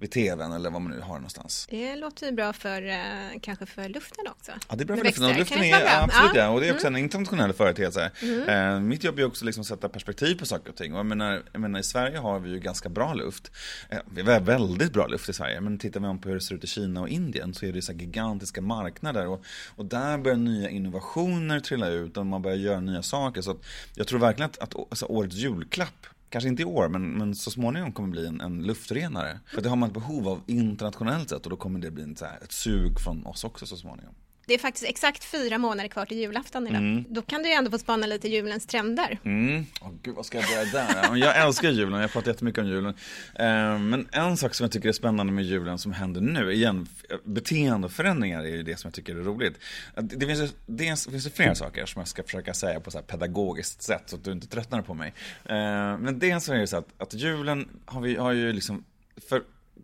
vid 0.00 0.10
tvn 0.10 0.52
eller 0.52 0.70
vad 0.70 0.82
man 0.82 0.92
nu 0.92 1.00
har 1.00 1.14
någonstans. 1.14 1.66
Det 1.70 1.96
låter 1.96 2.26
ju 2.26 2.32
bra 2.32 2.52
för 2.52 2.88
eh, 2.88 3.40
kanske 3.42 3.66
för 3.66 3.88
luften 3.88 4.26
också. 4.28 4.52
Ja, 4.68 4.76
det 4.76 4.82
är 4.82 4.86
bra 4.86 4.96
för 4.96 5.04
luften. 5.04 5.38
luften 5.38 5.62
är, 5.62 5.80
ja, 5.80 6.02
absolut, 6.02 6.34
ja. 6.34 6.48
och 6.48 6.60
det 6.60 6.68
är 6.68 6.72
också 6.72 6.86
mm. 6.86 6.98
en 6.98 7.04
internationell 7.04 7.52
företeelse. 7.52 8.10
Mm. 8.22 8.48
Eh, 8.48 8.80
mitt 8.80 9.04
jobb 9.04 9.18
är 9.18 9.24
också 9.24 9.44
liksom 9.44 9.60
att 9.60 9.66
sätta 9.66 9.88
perspektiv 9.88 10.38
på 10.38 10.46
saker 10.46 10.70
och 10.70 10.76
ting. 10.76 10.92
Och 10.92 10.98
jag, 10.98 11.06
menar, 11.06 11.42
jag 11.52 11.60
menar, 11.60 11.80
I 11.80 11.82
Sverige 11.82 12.18
har 12.18 12.40
vi 12.40 12.50
ju 12.50 12.58
ganska 12.58 12.88
bra 12.88 13.14
luft. 13.14 13.52
Eh, 13.88 13.98
vi 14.14 14.22
har 14.22 14.40
väldigt 14.40 14.92
bra 14.92 15.06
luft 15.06 15.28
i 15.28 15.32
Sverige, 15.32 15.60
men 15.60 15.78
tittar 15.78 16.00
vi 16.00 16.20
på 16.20 16.28
hur 16.28 16.34
det 16.34 16.40
ser 16.40 16.54
ut 16.54 16.64
i 16.64 16.66
Kina 16.66 17.00
och 17.00 17.08
Indien 17.08 17.54
så 17.54 17.66
är 17.66 17.72
det 17.72 17.82
så 17.82 17.92
gigantiska 17.92 18.60
marknader 18.60 19.26
och, 19.26 19.44
och 19.76 19.84
där 19.84 20.18
börjar 20.18 20.36
nya 20.36 20.70
innovationer 20.70 21.60
trilla 21.60 21.88
ut 21.88 22.16
och 22.16 22.26
man 22.26 22.42
börjar 22.42 22.56
göra 22.56 22.80
nya 22.80 23.02
saker. 23.02 23.42
Så 23.42 23.56
jag 23.94 24.06
tror 24.06 24.18
verkligen 24.18 24.50
att, 24.50 24.58
att 24.58 24.74
alltså, 24.74 25.06
årets 25.06 25.36
julklapp 25.36 26.06
kanske 26.30 26.48
inte 26.48 26.62
i 26.62 26.64
år, 26.64 26.88
men, 26.88 27.10
men 27.10 27.34
så 27.34 27.50
småningom 27.50 27.92
kommer 27.92 28.08
bli 28.08 28.26
en, 28.26 28.40
en 28.40 28.62
luftrenare. 28.62 29.40
För 29.46 29.62
det 29.62 29.68
har 29.68 29.76
man 29.76 29.88
ett 29.88 29.94
behov 29.94 30.28
av 30.28 30.40
internationellt 30.46 31.28
sett 31.30 31.44
och 31.44 31.50
då 31.50 31.56
kommer 31.56 31.78
det 31.80 31.90
bli 31.90 32.02
en, 32.02 32.16
så 32.16 32.24
här, 32.24 32.38
ett 32.42 32.52
sug 32.52 33.00
från 33.00 33.26
oss 33.26 33.44
också 33.44 33.66
så 33.66 33.76
småningom. 33.76 34.14
Det 34.50 34.54
är 34.54 34.58
faktiskt 34.58 34.86
exakt 34.86 35.24
fyra 35.24 35.58
månader 35.58 35.88
kvar 35.88 36.06
till 36.06 36.18
julafton 36.18 36.66
idag. 36.66 36.78
Mm. 36.78 37.04
Då 37.08 37.22
kan 37.22 37.42
du 37.42 37.48
ju 37.48 37.54
ändå 37.54 37.70
få 37.70 37.78
spana 37.78 38.06
lite 38.06 38.28
julens 38.28 38.66
trender. 38.66 39.18
Mm. 39.24 39.66
Oh, 39.80 39.90
gud, 40.02 40.14
vad 40.14 40.26
ska 40.26 40.38
jag 40.38 40.46
börja 40.48 40.64
där? 40.64 41.16
Jag 41.16 41.42
älskar 41.42 41.70
julen, 41.70 42.00
jag 42.00 42.12
pratar 42.12 42.30
jättemycket 42.30 42.58
om 42.58 42.68
julen. 42.68 42.94
Eh, 43.34 43.78
men 43.78 44.08
en 44.12 44.36
sak 44.36 44.54
som 44.54 44.64
jag 44.64 44.72
tycker 44.72 44.88
är 44.88 44.92
spännande 44.92 45.32
med 45.32 45.44
julen 45.44 45.78
som 45.78 45.92
händer 45.92 46.20
nu, 46.20 46.52
igen, 46.52 46.88
beteendeförändringar 47.24 48.40
är 48.40 48.56
ju 48.56 48.62
det 48.62 48.76
som 48.76 48.88
jag 48.88 48.94
tycker 48.94 49.16
är 49.16 49.22
roligt. 49.22 49.58
Det 49.94 50.26
finns 50.26 50.40
ju, 50.40 50.48
det 50.66 50.84
finns 50.84 51.26
ju 51.26 51.30
flera 51.30 51.54
saker 51.54 51.86
som 51.86 52.00
jag 52.00 52.08
ska 52.08 52.22
försöka 52.22 52.54
säga 52.54 52.80
på 52.80 52.90
så 52.90 52.98
pedagogiskt 52.98 53.82
sätt 53.82 54.02
så 54.06 54.16
att 54.16 54.24
du 54.24 54.32
inte 54.32 54.46
tröttnar 54.46 54.82
på 54.82 54.94
mig. 54.94 55.14
Eh, 55.44 55.54
men 55.98 56.18
dels 56.18 56.48
är 56.48 56.54
det 56.54 56.66
så 56.66 56.76
att, 56.76 56.88
att 56.98 57.14
julen 57.14 57.68
har 57.84 58.00
vi 58.00 58.16
har 58.16 58.32
ju 58.32 58.52
liksom 58.52 58.84
för 59.28 59.42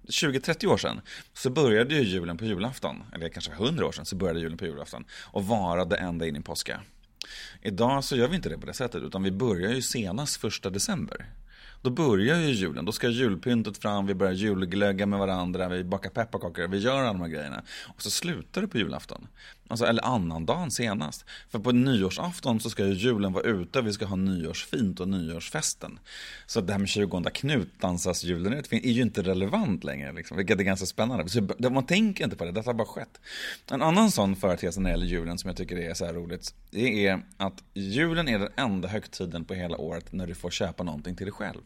20-30 0.09 0.67
år 0.67 0.77
sedan 0.77 1.01
så 1.33 1.51
började 1.51 1.95
ju 1.95 2.03
julen 2.03 2.37
på 2.37 2.45
julafton, 2.45 3.05
eller 3.15 3.29
kanske 3.29 3.53
100 3.53 3.87
år 3.87 3.93
sedan 3.93 4.07
så 4.07 4.17
började 4.17 4.41
julen 4.41 4.59
på 4.59 4.65
julafton 4.65 5.05
och 5.13 5.47
varade 5.47 5.97
ända 5.97 6.27
in 6.27 6.37
i 6.37 6.41
påska. 6.41 6.81
Idag 7.63 8.05
så 8.05 8.17
gör 8.17 8.29
vi 8.29 8.37
inte 8.37 8.49
det 8.49 8.59
på 8.59 8.67
det 8.67 8.75
sättet 8.75 9.03
utan 9.03 9.23
vi 9.23 9.31
börjar 9.31 9.73
ju 9.73 9.83
senast 9.83 10.37
första 10.37 10.71
december. 10.71 11.27
Då 11.87 11.91
börjar 11.91 12.41
ju 12.41 12.51
julen, 12.51 12.85
då 12.85 12.93
ska 12.93 13.09
julpyntet 13.09 13.79
fram, 13.79 14.07
vi 14.07 14.15
börjar 14.15 14.33
julglögga 14.33 15.07
med 15.07 15.19
varandra, 15.19 15.69
vi 15.69 15.85
bakar 15.85 16.11
pepparkakor, 16.11 16.69
vi 16.69 16.79
gör 16.79 16.99
alla 16.99 17.07
de 17.07 17.21
här 17.21 17.29
grejerna. 17.29 17.63
Och 17.89 18.03
så 18.03 18.11
slutar 18.11 18.61
det 18.61 18.69
på 18.69 18.79
julafton. 18.79 19.29
Alltså, 19.69 19.87
eller 19.87 20.05
annandagen 20.05 20.71
senast. 20.71 21.25
För 21.51 21.59
på 21.59 21.73
nyårsafton 21.73 22.61
så 22.61 22.71
ska 22.71 22.87
ju 22.87 22.93
julen 22.93 23.33
vara 23.33 23.45
ute, 23.45 23.83
vi 23.83 23.93
ska 23.93 24.07
ha 24.07 24.17
nyårsfint 24.17 25.01
och 25.01 25.09
nyårsfesten. 25.09 25.99
Så 26.47 26.61
det 26.61 26.73
här 26.73 26.79
med 26.79 26.89
20 26.89 27.23
Knut 27.35 27.81
dansas 27.81 28.25
julen 28.25 28.53
ut 28.53 28.73
är 28.73 28.91
ju 28.91 29.03
inte 29.03 29.23
relevant 29.23 29.85
längre, 29.85 30.13
liksom, 30.13 30.37
vilket 30.37 30.61
är 30.61 30.65
ganska 30.65 30.87
spännande. 30.87 31.29
Så 31.29 31.71
man 31.71 31.87
tänker 31.87 32.25
inte 32.25 32.37
på 32.37 32.45
det, 32.45 32.53
detta 32.53 32.69
har 32.69 32.75
bara 32.75 32.87
skett. 32.87 33.21
En 33.71 33.83
annan 33.83 34.11
sån 34.11 34.37
företeelse 34.37 34.81
när 34.81 34.91
det 34.91 34.95
gäller 34.95 35.07
julen 35.07 35.39
som 35.39 35.49
jag 35.49 35.57
tycker 35.57 35.77
är 35.77 35.95
så 35.95 36.05
här 36.05 36.15
roligt, 36.15 36.55
det 36.71 37.07
är 37.07 37.23
att 37.37 37.63
julen 37.75 38.29
är 38.29 38.39
den 38.39 38.53
enda 38.57 38.89
högtiden 38.89 39.45
på 39.45 39.55
hela 39.55 39.77
året 39.77 40.13
när 40.13 40.27
du 40.27 40.35
får 40.35 40.51
köpa 40.51 40.83
någonting 40.83 41.17
till 41.17 41.27
dig 41.27 41.33
själv. 41.33 41.63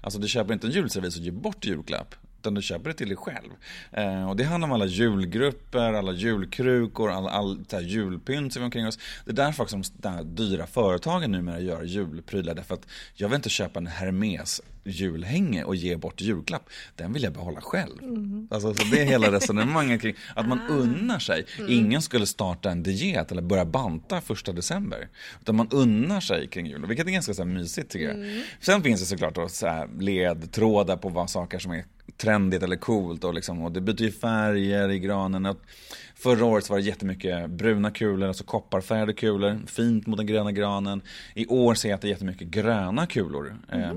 Alltså 0.00 0.18
du 0.18 0.28
köper 0.28 0.52
inte 0.52 0.66
en 0.66 0.72
julservis 0.72 1.16
och 1.16 1.22
ger 1.22 1.32
bort 1.32 1.64
julklapp 1.64 2.14
utan 2.44 2.54
du 2.54 2.62
köper 2.62 2.90
det 2.90 2.94
till 2.96 3.08
dig 3.08 3.16
själv. 3.16 3.50
Eh, 3.92 4.28
och 4.28 4.36
det 4.36 4.44
handlar 4.44 4.68
om 4.68 4.72
alla 4.72 4.86
julgrupper, 4.86 5.92
alla 5.92 6.12
julkrukor, 6.12 7.10
all, 7.10 7.26
all 7.26 7.64
här, 7.72 7.80
julpynt 7.80 8.52
som 8.52 8.62
vi 8.62 8.64
omkring 8.64 8.86
oss. 8.86 8.98
Det 9.24 9.30
är 9.30 9.34
därför 9.34 9.62
också 9.62 9.76
de 9.76 9.82
där 9.96 10.24
dyra 10.24 10.66
företagen 10.66 11.32
numera 11.32 11.60
gör 11.60 11.82
julprylar. 11.82 12.54
Därför 12.54 12.74
att 12.74 12.86
jag 13.14 13.28
vill 13.28 13.36
inte 13.36 13.48
köpa 13.48 13.78
en 13.78 13.86
Hermes 13.86 14.60
julhänge 14.84 15.64
och 15.64 15.76
ge 15.76 15.96
bort 15.96 16.20
julklapp, 16.20 16.68
den 16.96 17.12
vill 17.12 17.22
jag 17.22 17.32
behålla 17.32 17.60
själv. 17.60 18.02
Mm. 18.02 18.48
Alltså, 18.50 18.74
så 18.74 18.84
det 18.84 19.00
är 19.00 19.04
hela 19.04 19.32
resonemanget 19.32 20.00
kring 20.00 20.14
att 20.34 20.48
man 20.48 20.60
ah. 20.68 20.72
unnar 20.72 21.18
sig. 21.18 21.46
Mm. 21.58 21.72
Ingen 21.72 22.02
skulle 22.02 22.26
starta 22.26 22.70
en 22.70 22.82
diet 22.82 23.32
eller 23.32 23.42
börja 23.42 23.64
banta 23.64 24.20
första 24.20 24.52
december. 24.52 25.08
Utan 25.40 25.56
man 25.56 25.68
unnar 25.70 26.20
sig 26.20 26.48
kring 26.48 26.66
julen, 26.66 26.88
vilket 26.88 27.06
är 27.06 27.10
ganska 27.10 27.34
så 27.34 27.42
här 27.42 27.50
mysigt 27.50 27.90
tycker 27.90 28.06
jag. 28.06 28.16
Mm. 28.16 28.42
Sen 28.60 28.82
finns 28.82 29.00
det 29.00 29.06
såklart 29.06 29.34
då, 29.34 29.48
så 29.48 29.66
här 29.66 29.88
ledtrådar 30.00 30.96
på 30.96 31.08
vad 31.08 31.30
saker 31.30 31.58
som 31.58 31.72
är 31.72 31.84
trendigt 32.16 32.62
eller 32.62 32.76
coolt 32.76 33.24
och, 33.24 33.34
liksom, 33.34 33.62
och 33.62 33.72
det 33.72 33.80
byter 33.80 34.02
ju 34.02 34.12
färger 34.12 34.88
i 34.88 34.98
granen. 34.98 35.56
Förra 36.14 36.44
året 36.44 36.70
var 36.70 36.76
det 36.76 36.82
jättemycket 36.82 37.50
bruna 37.50 37.90
kulor, 37.90 38.28
alltså 38.28 38.44
kopparfärgade 38.44 39.12
kulor, 39.12 39.60
fint 39.66 40.06
mot 40.06 40.16
den 40.16 40.26
gröna 40.26 40.52
granen. 40.52 41.02
I 41.34 41.46
år 41.46 41.74
ser 41.74 41.88
jag 41.88 41.94
att 41.94 42.02
det 42.02 42.08
är 42.08 42.10
jättemycket 42.10 42.48
gröna 42.48 43.06
kulor, 43.06 43.56
eh, 43.72 43.94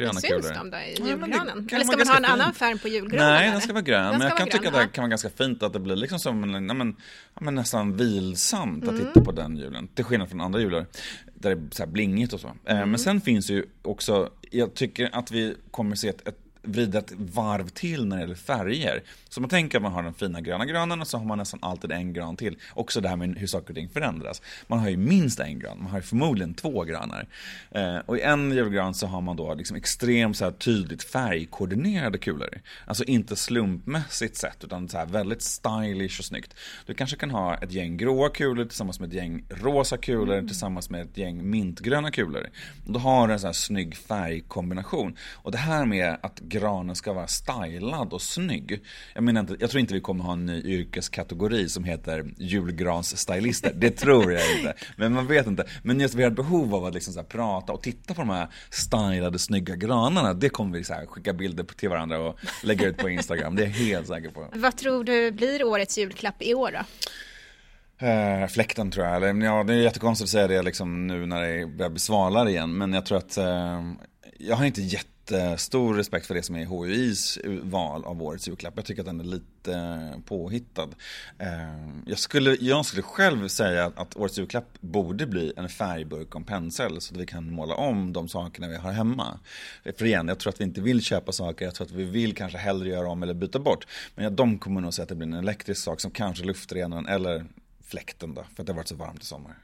gröna 0.00 0.20
kulor. 0.20 0.42
Syns 0.42 0.54
de 0.54 0.70
då 0.70 0.76
i 0.76 1.08
julgranen? 1.08 1.68
Ja, 1.70 1.76
eller 1.76 1.84
ska 1.84 1.96
man 1.96 2.06
ha 2.06 2.16
en 2.16 2.22
fint. 2.22 2.32
annan 2.32 2.54
färg 2.54 2.78
på 2.78 2.88
julgranen? 2.88 3.32
Nej, 3.32 3.42
eller? 3.42 3.52
den 3.52 3.60
ska 3.60 3.72
vara 3.72 3.82
grön. 3.82 4.18
men 4.18 4.20
jag 4.20 4.36
kan 4.36 4.48
tycka 4.48 4.68
att 4.68 4.74
det 4.74 4.88
kan 4.88 5.02
vara 5.02 5.10
ganska 5.10 5.30
fint 5.30 5.62
att 5.62 5.72
det 5.72 5.80
blir 5.80 5.96
liksom 5.96 6.18
som 6.18 6.54
ja, 6.54 6.74
men, 6.74 6.96
ja, 7.34 7.40
men 7.40 7.54
nästan 7.54 7.96
vilsamt 7.96 8.84
att 8.84 8.90
mm. 8.90 9.06
titta 9.06 9.24
på 9.24 9.32
den 9.32 9.56
julen. 9.56 9.88
Till 9.88 10.04
skillnad 10.04 10.28
från 10.28 10.40
andra 10.40 10.60
jular 10.60 10.86
där 11.34 11.54
det 11.54 11.62
är 11.62 11.68
så 11.70 11.82
här 11.82 11.90
blingigt 11.90 12.32
och 12.32 12.40
så. 12.40 12.48
Eh, 12.48 12.76
mm. 12.76 12.90
Men 12.90 12.98
sen 12.98 13.20
finns 13.20 13.46
det 13.46 13.52
ju 13.52 13.64
också, 13.82 14.30
jag 14.50 14.74
tycker 14.74 15.10
att 15.12 15.30
vi 15.30 15.54
kommer 15.70 15.96
se 15.96 16.08
ett, 16.08 16.28
ett 16.28 16.38
vrida 16.62 16.98
ett 16.98 17.12
varv 17.16 17.68
till 17.68 18.06
när 18.06 18.16
det 18.16 18.22
gäller 18.22 18.34
färger. 18.34 19.02
Så 19.30 19.40
man 19.40 19.50
tänker 19.50 19.78
att 19.78 19.82
man 19.82 19.92
har 19.92 20.02
den 20.02 20.14
fina 20.14 20.40
gröna 20.40 20.66
granen 20.66 21.00
och 21.00 21.06
så 21.06 21.18
har 21.18 21.24
man 21.24 21.38
nästan 21.38 21.60
alltid 21.62 21.92
en 21.92 22.12
gran 22.12 22.36
till. 22.36 22.58
Också 22.74 23.00
det 23.00 23.08
här 23.08 23.16
med 23.16 23.38
hur 23.38 23.46
saker 23.46 23.68
och 23.68 23.74
ting 23.74 23.88
förändras. 23.88 24.42
Man 24.66 24.78
har 24.78 24.88
ju 24.88 24.96
minst 24.96 25.40
en 25.40 25.58
gran, 25.58 25.78
man 25.78 25.90
har 25.90 25.98
ju 25.98 26.02
förmodligen 26.02 26.54
två 26.54 26.84
granar. 26.84 27.28
Eh, 27.70 27.96
och 27.96 28.18
i 28.18 28.20
en 28.20 28.52
julgran 28.52 28.94
så 28.94 29.06
har 29.06 29.20
man 29.20 29.36
då 29.36 29.54
liksom 29.54 29.76
extremt 29.76 30.36
så 30.36 30.44
här 30.44 30.52
tydligt 30.52 31.02
färgkoordinerade 31.02 32.18
kulor. 32.18 32.60
Alltså 32.86 33.04
inte 33.04 33.36
slumpmässigt 33.36 34.36
sett 34.36 34.64
utan 34.64 34.88
så 34.88 34.98
här 34.98 35.06
väldigt 35.06 35.42
stylish 35.42 36.18
och 36.18 36.24
snyggt. 36.24 36.54
Du 36.86 36.94
kanske 36.94 37.16
kan 37.16 37.30
ha 37.30 37.56
ett 37.56 37.72
gäng 37.72 37.96
gråa 37.96 38.28
kulor 38.28 38.64
tillsammans 38.64 39.00
med 39.00 39.08
ett 39.08 39.14
gäng 39.14 39.44
rosa 39.48 39.96
kulor 39.96 40.34
mm. 40.34 40.48
tillsammans 40.48 40.90
med 40.90 41.02
ett 41.02 41.16
gäng 41.16 41.50
mintgröna 41.50 42.10
kulor. 42.10 42.46
Och 42.86 42.92
då 42.92 42.98
har 42.98 43.26
du 43.26 43.32
en 43.32 43.40
sån 43.40 43.48
här 43.48 43.52
snygg 43.52 43.96
färgkombination. 43.96 45.16
Och 45.32 45.52
det 45.52 45.58
här 45.58 45.84
med 45.84 46.16
att 46.22 46.40
granen 46.40 46.96
ska 46.96 47.12
vara 47.12 47.26
stylad 47.26 48.12
och 48.12 48.22
snygg. 48.22 48.80
Jag, 49.20 49.24
menar 49.24 49.40
inte, 49.40 49.56
jag 49.60 49.70
tror 49.70 49.80
inte 49.80 49.94
vi 49.94 50.00
kommer 50.00 50.24
ha 50.24 50.32
en 50.32 50.46
ny 50.46 50.62
yrkeskategori 50.62 51.68
som 51.68 51.84
heter 51.84 52.24
julgransstylister. 52.36 53.72
Det 53.74 53.90
tror 53.90 54.32
jag 54.32 54.56
inte. 54.56 54.74
Men 54.96 55.12
man 55.12 55.26
vet 55.26 55.46
inte. 55.46 55.64
Men 55.82 56.00
just 56.00 56.14
vi 56.14 56.22
har 56.22 56.30
ett 56.30 56.36
behov 56.36 56.74
av 56.74 56.84
att 56.84 56.94
liksom 56.94 57.14
så 57.14 57.22
prata 57.22 57.72
och 57.72 57.82
titta 57.82 58.14
på 58.14 58.20
de 58.20 58.30
här 58.30 58.48
stylade 58.70 59.38
snygga 59.38 59.76
granarna. 59.76 60.34
Det 60.34 60.48
kommer 60.48 60.78
vi 60.78 60.84
så 60.84 60.94
skicka 61.08 61.32
bilder 61.32 61.64
till 61.64 61.88
varandra 61.88 62.18
och 62.18 62.38
lägga 62.64 62.86
ut 62.86 62.96
på 62.96 63.08
Instagram. 63.08 63.56
Det 63.56 63.62
är 63.62 63.66
jag 63.66 63.74
helt 63.74 64.06
säker 64.06 64.30
på. 64.30 64.46
Vad 64.54 64.76
tror 64.76 65.04
du 65.04 65.32
blir 65.32 65.64
årets 65.64 65.98
julklapp 65.98 66.42
i 66.42 66.54
år 66.54 66.72
då? 66.72 66.86
Uh, 68.06 68.46
fläkten 68.46 68.90
tror 68.90 69.06
jag. 69.06 69.16
Eller, 69.16 69.44
ja, 69.44 69.64
det 69.64 69.74
är 69.74 69.78
jättekonstigt 69.78 70.26
att 70.26 70.30
säga 70.30 70.48
det 70.48 70.62
liksom 70.62 71.06
nu 71.06 71.26
när 71.26 71.42
det 71.42 71.66
börjar 71.66 71.90
bli 71.90 72.00
svalare 72.00 72.50
igen. 72.50 72.78
Men 72.78 72.92
jag 72.92 73.06
tror 73.06 73.18
att 73.18 73.38
uh, 73.38 73.92
jag 74.38 74.56
har 74.56 74.64
inte 74.64 74.82
jätte 74.82 75.06
jättestor 75.30 75.94
respekt 75.94 76.26
för 76.26 76.34
det 76.34 76.42
som 76.42 76.56
är 76.56 76.64
HUIs 76.64 77.38
val 77.62 78.04
av 78.04 78.22
årets 78.22 78.48
julklapp. 78.48 78.74
Jag 78.76 78.84
tycker 78.84 79.02
att 79.02 79.06
den 79.06 79.20
är 79.20 79.24
lite 79.24 79.74
eh, 79.74 80.20
påhittad. 80.24 80.88
Eh, 81.38 81.48
jag 82.06 82.18
skulle, 82.18 82.56
jag 82.60 82.86
skulle 82.86 83.02
själv 83.02 83.48
säga 83.48 83.92
att 83.96 84.16
årets 84.16 84.38
julklapp 84.38 84.68
borde 84.80 85.26
bli 85.26 85.52
en 85.56 85.68
färgburk 85.68 86.34
och 86.34 86.40
en 86.40 86.44
pensel 86.44 87.00
så 87.00 87.14
att 87.14 87.20
vi 87.20 87.26
kan 87.26 87.52
måla 87.52 87.74
om 87.74 88.12
de 88.12 88.28
sakerna 88.28 88.68
vi 88.68 88.76
har 88.76 88.92
hemma. 88.92 89.38
För 89.84 90.04
igen, 90.04 90.28
jag 90.28 90.38
tror 90.38 90.52
att 90.52 90.60
vi 90.60 90.64
inte 90.64 90.80
vill 90.80 91.02
köpa 91.02 91.32
saker, 91.32 91.64
jag 91.64 91.74
tror 91.74 91.86
att 91.86 91.92
vi 91.92 92.04
vill 92.04 92.34
kanske 92.34 92.58
hellre 92.58 92.88
göra 92.88 93.08
om 93.08 93.22
eller 93.22 93.34
byta 93.34 93.58
bort. 93.58 93.86
Men 94.14 94.36
de 94.36 94.58
kommer 94.58 94.80
nog 94.80 94.94
säga 94.94 95.02
att 95.02 95.08
det 95.08 95.14
blir 95.14 95.26
en 95.26 95.34
elektrisk 95.34 95.82
sak 95.82 96.00
som 96.00 96.10
kanske 96.10 96.44
luftrenaren 96.44 97.06
eller 97.06 97.46
fläkten 97.84 98.34
då, 98.34 98.44
för 98.54 98.62
att 98.62 98.66
det 98.66 98.72
har 98.72 98.76
varit 98.76 98.88
så 98.88 98.94
varmt 98.94 99.22
i 99.22 99.26
sommar. 99.26 99.56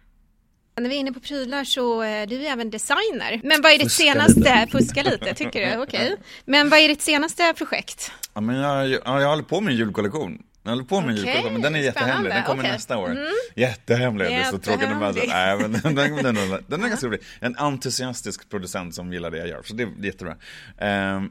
När 0.80 0.88
vi 0.88 0.97
är 0.97 1.00
inne 1.00 1.12
på 1.12 1.21
prylar 1.21 1.64
så 1.64 2.00
är 2.00 2.26
du 2.26 2.47
även 2.47 2.71
designer. 2.71 3.40
Men 3.45 3.62
vad 3.62 3.73
är 3.73 3.78
ditt 3.78 3.83
fuska 3.83 4.02
senaste, 4.02 4.40
lite. 4.40 4.66
fuska 4.71 5.02
lite, 5.02 5.35
tycker 5.35 5.71
du? 5.71 5.76
Okej. 5.83 6.12
Okay. 6.12 6.16
Men 6.45 6.68
vad 6.68 6.78
är 6.78 6.88
ditt 6.88 7.02
senaste 7.02 7.54
projekt? 7.56 8.12
Ja, 8.35 8.40
men 8.40 8.56
jag, 8.56 8.88
jag, 8.90 9.28
håller 9.28 9.42
på 9.42 9.61
med 9.61 9.71
en 9.71 9.76
julkollektion. 9.76 10.42
Jag 10.62 10.71
håller 10.71 10.85
på 10.85 11.00
med 11.00 11.11
en 11.11 11.16
julkollektion, 11.16 11.52
men 11.52 11.62
den 11.62 11.75
är 11.75 11.78
jättehemlig. 11.78 12.33
Den 12.33 12.42
kommer 12.42 12.62
okay. 12.62 12.73
nästa 12.73 12.99
år. 12.99 13.11
Mm. 13.11 13.26
Jättehemlig, 13.54 14.28
det 14.28 14.35
är 14.35 14.45
så 14.45 14.59
tråkigt 14.59 14.88
Nej, 15.28 15.59
men 15.59 15.73
den, 15.73 15.95
den, 15.95 16.16
den, 16.16 16.35
den, 16.35 16.64
den 16.66 16.85
är 16.85 16.88
ganska 16.88 17.06
rolig. 17.06 17.21
En 17.40 17.56
entusiastisk 17.56 18.50
producent 18.50 18.95
som 18.95 19.12
gillar 19.12 19.30
det 19.30 19.38
jag 19.38 19.49
gör, 19.49 19.62
så 19.62 19.75
det 19.75 19.83
är 19.83 20.04
jättebra. 20.04 20.33
Uh, 20.33 21.23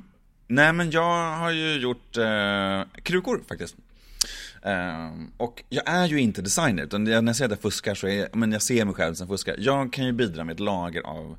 nej, 0.48 0.74
men 0.74 0.92
jag 0.92 1.32
har 1.32 1.52
ju 1.52 1.80
gjort 1.80 2.18
uh, 2.18 3.02
krukor 3.04 3.44
faktiskt. 3.50 3.76
Um, 4.66 5.32
och 5.38 5.64
jag 5.70 5.84
är 5.88 6.06
ju 6.08 6.20
inte 6.20 6.42
designer, 6.42 6.84
utan 6.84 7.04
när 7.04 7.12
jag 7.12 7.36
säger 7.36 7.46
att 7.46 7.52
jag 7.52 7.62
fuskar 7.62 7.96
så 7.96 8.08
är 8.08 8.30
men 8.34 8.52
jag 8.52 8.62
ser 8.62 8.86
mig 8.86 8.94
själv 8.94 9.14
som 9.14 9.28
fuskar. 9.28 9.56
Jag 9.60 9.94
kan 9.94 10.06
ju 10.06 10.12
bidra 10.12 10.44
med 10.44 10.54
ett 10.54 10.60
lager 10.60 11.02
av 11.02 11.38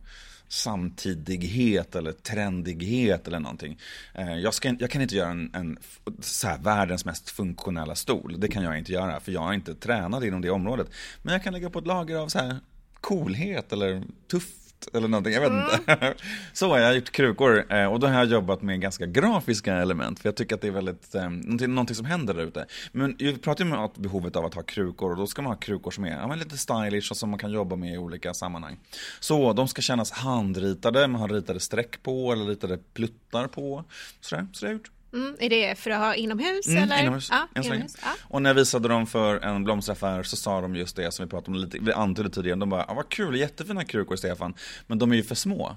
samtidighet 0.48 1.96
eller 1.96 2.12
trendighet 2.12 3.26
eller 3.26 3.40
någonting. 3.40 3.78
Uh, 4.18 4.38
jag, 4.38 4.54
ska, 4.54 4.76
jag 4.78 4.90
kan 4.90 5.02
inte 5.02 5.14
göra 5.14 5.30
en, 5.30 5.50
en 5.54 5.78
så 6.20 6.48
här, 6.48 6.58
världens 6.58 7.04
mest 7.04 7.30
funktionella 7.30 7.94
stol. 7.94 8.40
Det 8.40 8.48
kan 8.48 8.62
jag 8.62 8.78
inte 8.78 8.92
göra, 8.92 9.20
för 9.20 9.32
jag 9.32 9.48
är 9.48 9.54
inte 9.54 9.74
tränad 9.74 10.24
inom 10.24 10.42
det 10.42 10.50
området. 10.50 10.90
Men 11.22 11.32
jag 11.32 11.42
kan 11.42 11.52
lägga 11.52 11.70
på 11.70 11.78
ett 11.78 11.86
lager 11.86 12.16
av 12.16 12.28
så 12.28 12.38
här 12.38 12.56
coolhet 13.00 13.72
eller 13.72 14.02
tuff 14.30 14.65
eller 14.94 15.08
någonting, 15.08 15.32
jag 15.32 15.40
vet 15.40 15.50
mm. 15.50 15.64
inte. 15.74 16.14
Så 16.52 16.68
har 16.68 16.78
jag 16.78 16.94
gjort 16.94 17.10
krukor 17.10 17.72
eh, 17.72 17.86
och 17.86 18.00
då 18.00 18.06
har 18.06 18.14
jag 18.14 18.26
jobbat 18.26 18.62
med 18.62 18.80
ganska 18.80 19.06
grafiska 19.06 19.74
element 19.74 20.20
för 20.20 20.28
jag 20.28 20.36
tycker 20.36 20.54
att 20.54 20.60
det 20.60 20.68
är 20.68 20.72
väldigt, 20.72 21.14
eh, 21.14 21.30
någonting, 21.30 21.74
någonting 21.74 21.96
som 21.96 22.06
händer 22.06 22.34
där 22.34 22.42
ute. 22.42 22.66
Men 22.92 23.16
vi 23.18 23.38
pratar 23.38 23.64
ju 23.64 23.72
om 23.72 23.90
behovet 23.94 24.36
av 24.36 24.44
att 24.44 24.54
ha 24.54 24.62
krukor 24.62 25.10
och 25.10 25.16
då 25.16 25.26
ska 25.26 25.42
man 25.42 25.52
ha 25.52 25.58
krukor 25.58 25.90
som 25.90 26.04
är 26.04 26.10
ja, 26.10 26.34
lite 26.34 26.56
stylish 26.56 27.10
och 27.10 27.16
som 27.16 27.30
man 27.30 27.38
kan 27.38 27.50
jobba 27.50 27.76
med 27.76 27.94
i 27.94 27.98
olika 27.98 28.34
sammanhang. 28.34 28.78
Så 29.20 29.52
de 29.52 29.68
ska 29.68 29.82
kännas 29.82 30.10
handritade, 30.10 31.08
man 31.08 31.20
har 31.20 31.28
ritade 31.28 31.60
streck 31.60 32.02
på 32.02 32.32
eller 32.32 32.44
ritade 32.44 32.78
pluttar 32.94 33.46
på. 33.46 33.84
Sådär, 34.20 34.46
så 34.52 34.64
det 34.64 34.66
har 34.66 34.72
jag 34.72 34.78
gjort. 34.78 34.90
Mm, 35.16 35.36
är 35.40 35.50
det 35.50 35.78
för 35.78 35.90
att 35.90 35.98
ha 35.98 36.14
inomhus? 36.14 36.66
Mm, 36.66 36.82
eller? 36.82 37.02
Inomhus, 37.02 37.28
ja, 37.30 37.62
inomhus. 37.62 37.96
Ja. 38.02 38.08
Och 38.22 38.42
när 38.42 38.50
jag 38.50 38.54
visade 38.54 38.88
dem 38.88 39.06
för 39.06 39.40
en 39.40 39.64
blomsteraffär 39.64 40.22
så 40.22 40.36
sa 40.36 40.60
de 40.60 40.76
just 40.76 40.96
det 40.96 41.12
som 41.12 41.24
vi 41.24 41.30
pratade 41.30 41.50
om 41.50 41.64
lite, 41.64 41.78
vi 41.80 41.92
antydde 41.92 42.30
tidigare. 42.30 42.58
De 42.58 42.70
bara, 42.70 42.84
ah, 42.88 42.94
vad 42.94 43.08
kul, 43.08 43.36
jättefina 43.36 43.84
krukor 43.84 44.16
Stefan. 44.16 44.54
Men 44.86 44.98
de 44.98 45.12
är 45.12 45.16
ju 45.16 45.22
för 45.22 45.34
små. 45.34 45.76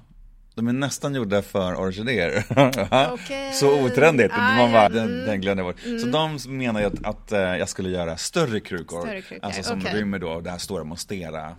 De 0.56 0.68
är 0.68 0.74
nästan 0.74 1.16
gjorda 1.16 1.42
för 1.42 1.76
orkidéer. 1.76 2.44
Okay. 3.14 3.54
så 3.54 3.86
otrendigt. 3.86 4.34
Ah, 4.34 4.56
Man 4.56 4.72
bara, 4.72 4.90
den, 4.90 5.08
mm. 5.08 5.26
den 5.26 5.42
glömde 5.42 5.64
jag 5.64 5.74
bort. 5.74 5.86
Mm. 5.86 6.00
Så 6.00 6.08
de 6.08 6.40
menar 6.58 6.80
ju 6.80 6.86
att, 6.86 7.06
att, 7.06 7.32
eh, 7.32 7.40
jag 7.40 7.70
skulle 7.70 7.90
göra 7.90 8.18
större 8.18 8.60
krukor. 8.60 9.02
Större 9.02 9.22
krukor. 9.22 9.46
Alltså 9.46 9.64
som 9.64 9.80
okay. 9.80 10.00
rymmer 10.00 10.20
då 10.20 10.42
det 10.42 10.50
här 10.50 10.58
stora 10.58 10.84
monstera 10.84 11.56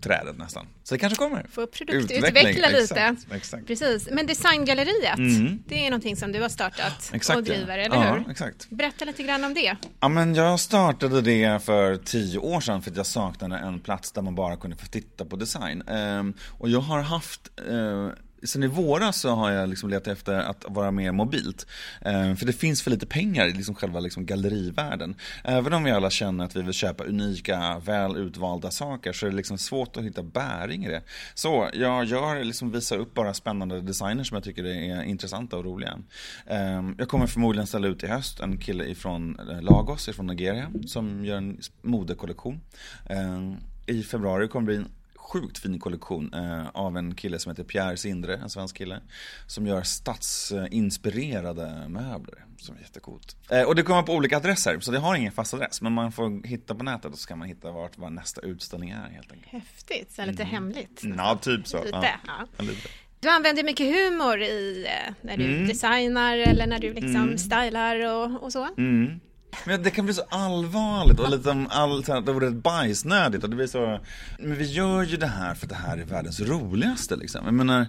trädet 0.00 0.38
nästan. 0.38 0.66
Så 0.84 0.94
det 0.94 0.98
kanske 0.98 1.16
kommer. 1.16 1.46
Få 1.50 1.66
produktutveckla 1.66 2.68
lite. 2.68 3.16
Exakt. 3.30 3.66
Precis. 3.66 4.08
Men 4.12 4.26
Designgalleriet, 4.26 5.18
mm. 5.18 5.62
det 5.66 5.86
är 5.86 5.90
någonting 5.90 6.16
som 6.16 6.32
du 6.32 6.42
har 6.42 6.48
startat 6.48 7.10
exakt, 7.12 7.36
och 7.36 7.44
driver, 7.44 7.78
ja. 7.78 7.84
eller 7.84 7.96
hur? 7.96 8.24
Ja, 8.26 8.30
exakt. 8.30 8.70
Berätta 8.70 9.04
lite 9.04 9.22
grann 9.22 9.44
om 9.44 9.54
det. 9.54 9.76
Ja, 10.00 10.08
men 10.08 10.34
jag 10.34 10.60
startade 10.60 11.20
det 11.20 11.64
för 11.64 11.96
tio 11.96 12.38
år 12.38 12.60
sedan 12.60 12.82
för 12.82 12.90
att 12.90 12.96
jag 12.96 13.06
saknade 13.06 13.56
en 13.58 13.80
plats 13.80 14.12
där 14.12 14.22
man 14.22 14.34
bara 14.34 14.56
kunde 14.56 14.76
få 14.76 14.86
titta 14.86 15.24
på 15.24 15.36
design. 15.36 15.82
Um, 15.88 16.34
och 16.58 16.68
jag 16.68 16.80
har 16.80 17.02
haft 17.02 17.50
uh, 17.70 18.08
Sen 18.42 18.62
i 18.62 18.66
våras 18.66 19.20
så 19.20 19.30
har 19.30 19.50
jag 19.50 19.68
liksom 19.68 19.90
letat 19.90 20.06
efter 20.06 20.34
att 20.34 20.64
vara 20.68 20.90
mer 20.90 21.12
mobilt. 21.12 21.66
Eh, 22.00 22.34
för 22.34 22.46
det 22.46 22.52
finns 22.52 22.82
för 22.82 22.90
lite 22.90 23.06
pengar 23.06 23.46
i 23.46 23.52
liksom 23.52 23.74
själva 23.74 24.00
liksom 24.00 24.26
gallerivärlden. 24.26 25.14
Även 25.44 25.72
om 25.72 25.84
vi 25.84 25.90
alla 25.90 26.10
känner 26.10 26.44
att 26.44 26.56
vi 26.56 26.62
vill 26.62 26.72
köpa 26.72 27.04
unika, 27.04 27.78
väl 27.84 28.16
utvalda 28.16 28.70
saker 28.70 29.12
så 29.12 29.26
är 29.26 29.30
det 29.30 29.36
liksom 29.36 29.58
svårt 29.58 29.96
att 29.96 30.04
hitta 30.04 30.22
bäring 30.22 30.84
i 30.84 30.88
det. 30.88 31.02
Så 31.34 31.70
jag 31.72 32.04
gör, 32.04 32.44
liksom 32.44 32.70
visar 32.70 32.96
upp 32.96 33.14
bara 33.14 33.34
spännande 33.34 33.80
designers 33.80 34.28
som 34.28 34.34
jag 34.34 34.44
tycker 34.44 34.64
är 34.66 35.02
intressanta 35.02 35.56
och 35.56 35.64
roliga. 35.64 35.98
Eh, 36.46 36.82
jag 36.98 37.08
kommer 37.08 37.26
förmodligen 37.26 37.66
ställa 37.66 37.88
ut 37.88 38.02
i 38.02 38.06
höst 38.06 38.40
en 38.40 38.58
kille 38.58 38.84
ifrån 38.84 39.38
eh, 39.50 39.62
Lagos, 39.62 40.08
ifrån 40.08 40.26
Nigeria, 40.26 40.70
som 40.86 41.24
gör 41.24 41.36
en 41.36 41.60
modekollektion. 41.82 42.60
Eh, 43.06 43.96
I 43.96 44.02
februari 44.02 44.48
kommer 44.48 44.72
det 44.72 44.76
bli 44.76 44.84
en 44.84 44.97
sjukt 45.28 45.58
fin 45.58 45.78
kollektion 45.78 46.34
eh, 46.34 46.68
av 46.68 46.96
en 46.96 47.14
kille 47.14 47.38
som 47.38 47.50
heter 47.50 47.64
Pierre 47.64 47.96
Sindre, 47.96 48.36
en 48.36 48.50
svensk 48.50 48.76
kille. 48.76 49.00
Som 49.46 49.66
gör 49.66 49.82
stadsinspirerade 49.82 51.88
möbler. 51.88 52.44
Som 52.56 52.76
är 52.76 52.80
jättecoolt. 52.80 53.36
Eh, 53.50 53.62
och 53.62 53.74
det 53.74 53.82
kommer 53.82 54.02
på 54.02 54.14
olika 54.14 54.36
adresser, 54.36 54.80
så 54.80 54.90
det 54.90 54.98
har 54.98 55.14
ingen 55.14 55.32
fast 55.32 55.54
adress. 55.54 55.82
Men 55.82 55.92
man 55.92 56.12
får 56.12 56.46
hitta 56.46 56.74
på 56.74 56.84
nätet 56.84 57.12
och 57.12 57.18
så 57.18 57.28
kan 57.28 57.38
man 57.38 57.48
hitta 57.48 57.70
vart, 57.70 57.98
var 57.98 58.10
nästa 58.10 58.40
utställning 58.40 58.90
är 58.90 59.10
helt 59.10 59.32
enkelt. 59.32 59.52
Häftigt, 59.52 60.12
så 60.12 60.24
lite 60.24 60.42
mm. 60.42 60.54
hemligt. 60.54 61.02
Ja, 61.16 61.38
typ 61.42 61.68
så. 61.68 61.84
Lite, 61.84 62.14
ja. 62.26 62.46
Ja. 62.56 62.64
lite. 62.64 62.88
Du 63.20 63.28
använder 63.28 63.64
mycket 63.64 63.86
humor 63.86 64.42
i 64.42 64.86
eh, 64.88 65.14
när 65.22 65.36
du 65.36 65.44
mm. 65.44 65.68
designar 65.68 66.38
eller 66.38 66.66
när 66.66 66.78
du 66.78 66.92
liksom 66.92 67.16
mm. 67.16 67.38
stylar 67.38 68.06
och, 68.06 68.42
och 68.42 68.52
så. 68.52 68.68
Mm. 68.78 69.20
Men 69.66 69.82
det 69.82 69.90
kan 69.90 70.04
bli 70.04 70.14
så 70.14 70.22
allvarligt 70.28 71.20
och 71.20 71.30
lite 71.30 71.66
all, 71.70 72.02
det 72.02 72.32
vore 72.32 72.50
bajsnödigt 72.50 73.44
och 73.44 73.50
det 73.50 73.56
blir 73.56 73.66
så 73.66 74.00
Men 74.38 74.58
vi 74.58 74.64
gör 74.64 75.02
ju 75.02 75.16
det 75.16 75.26
här 75.26 75.54
för 75.54 75.66
att 75.66 75.70
det 75.70 75.76
här 75.76 75.98
är 75.98 76.04
världens 76.04 76.40
roligaste 76.40 77.16
liksom 77.16 77.44
Jag 77.44 77.54
menar 77.54 77.86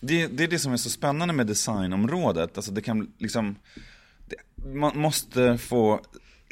det, 0.00 0.26
det 0.26 0.44
är 0.44 0.48
det 0.48 0.58
som 0.58 0.72
är 0.72 0.76
så 0.76 0.90
spännande 0.90 1.34
med 1.34 1.46
designområdet. 1.46 2.56
Alltså 2.56 2.72
det 2.72 2.82
kan 2.82 3.12
liksom, 3.18 3.56
det, 4.26 4.66
man 4.74 4.98
måste 4.98 5.58
få 5.58 6.00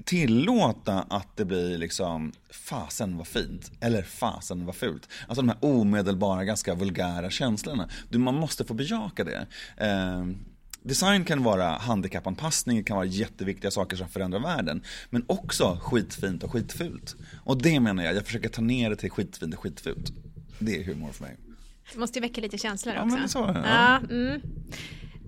tillåta 0.04 1.06
att 1.10 1.36
det 1.36 1.44
blir 1.44 1.78
liksom 1.78 2.32
fasen 2.50 3.16
vad 3.16 3.26
fint 3.26 3.70
eller 3.80 4.02
fasen 4.02 4.66
vad 4.66 4.74
fult. 4.74 5.08
Alltså 5.28 5.42
de 5.42 5.48
här 5.48 5.58
omedelbara, 5.60 6.44
ganska 6.44 6.74
vulgära 6.74 7.30
känslorna. 7.30 7.88
Du, 8.08 8.18
man 8.18 8.34
måste 8.34 8.64
få 8.64 8.74
bejaka 8.74 9.24
det. 9.24 9.46
Eh, 9.76 10.24
design 10.86 11.24
kan 11.24 11.42
vara 11.42 11.68
handikappanpassning, 11.68 12.84
kan 12.84 12.96
vara 12.96 13.06
jätteviktiga 13.06 13.70
saker 13.70 13.96
som 13.96 14.08
förändrar 14.08 14.40
världen. 14.40 14.82
Men 15.10 15.24
också 15.26 15.78
skitfint 15.82 16.42
och 16.42 16.52
skitfult. 16.52 17.16
Och 17.44 17.62
det 17.62 17.80
menar 17.80 18.04
jag, 18.04 18.16
jag 18.16 18.26
försöker 18.26 18.48
ta 18.48 18.62
ner 18.62 18.90
det 18.90 18.96
till 18.96 19.10
skitfint 19.10 19.54
och 19.54 19.60
skitfult. 19.60 20.12
Det 20.58 20.80
är 20.80 20.84
humor 20.84 21.12
för 21.12 21.24
mig. 21.24 21.36
Det 21.92 21.98
måste 21.98 22.18
ju 22.18 22.20
väcka 22.20 22.40
lite 22.40 22.58
känslor 22.58 22.94
ja, 22.94 23.02
också. 23.04 23.18
Men 23.18 23.28
så, 23.28 23.38
ja. 23.38 23.62
Ja, 23.66 24.14
mm. 24.14 24.40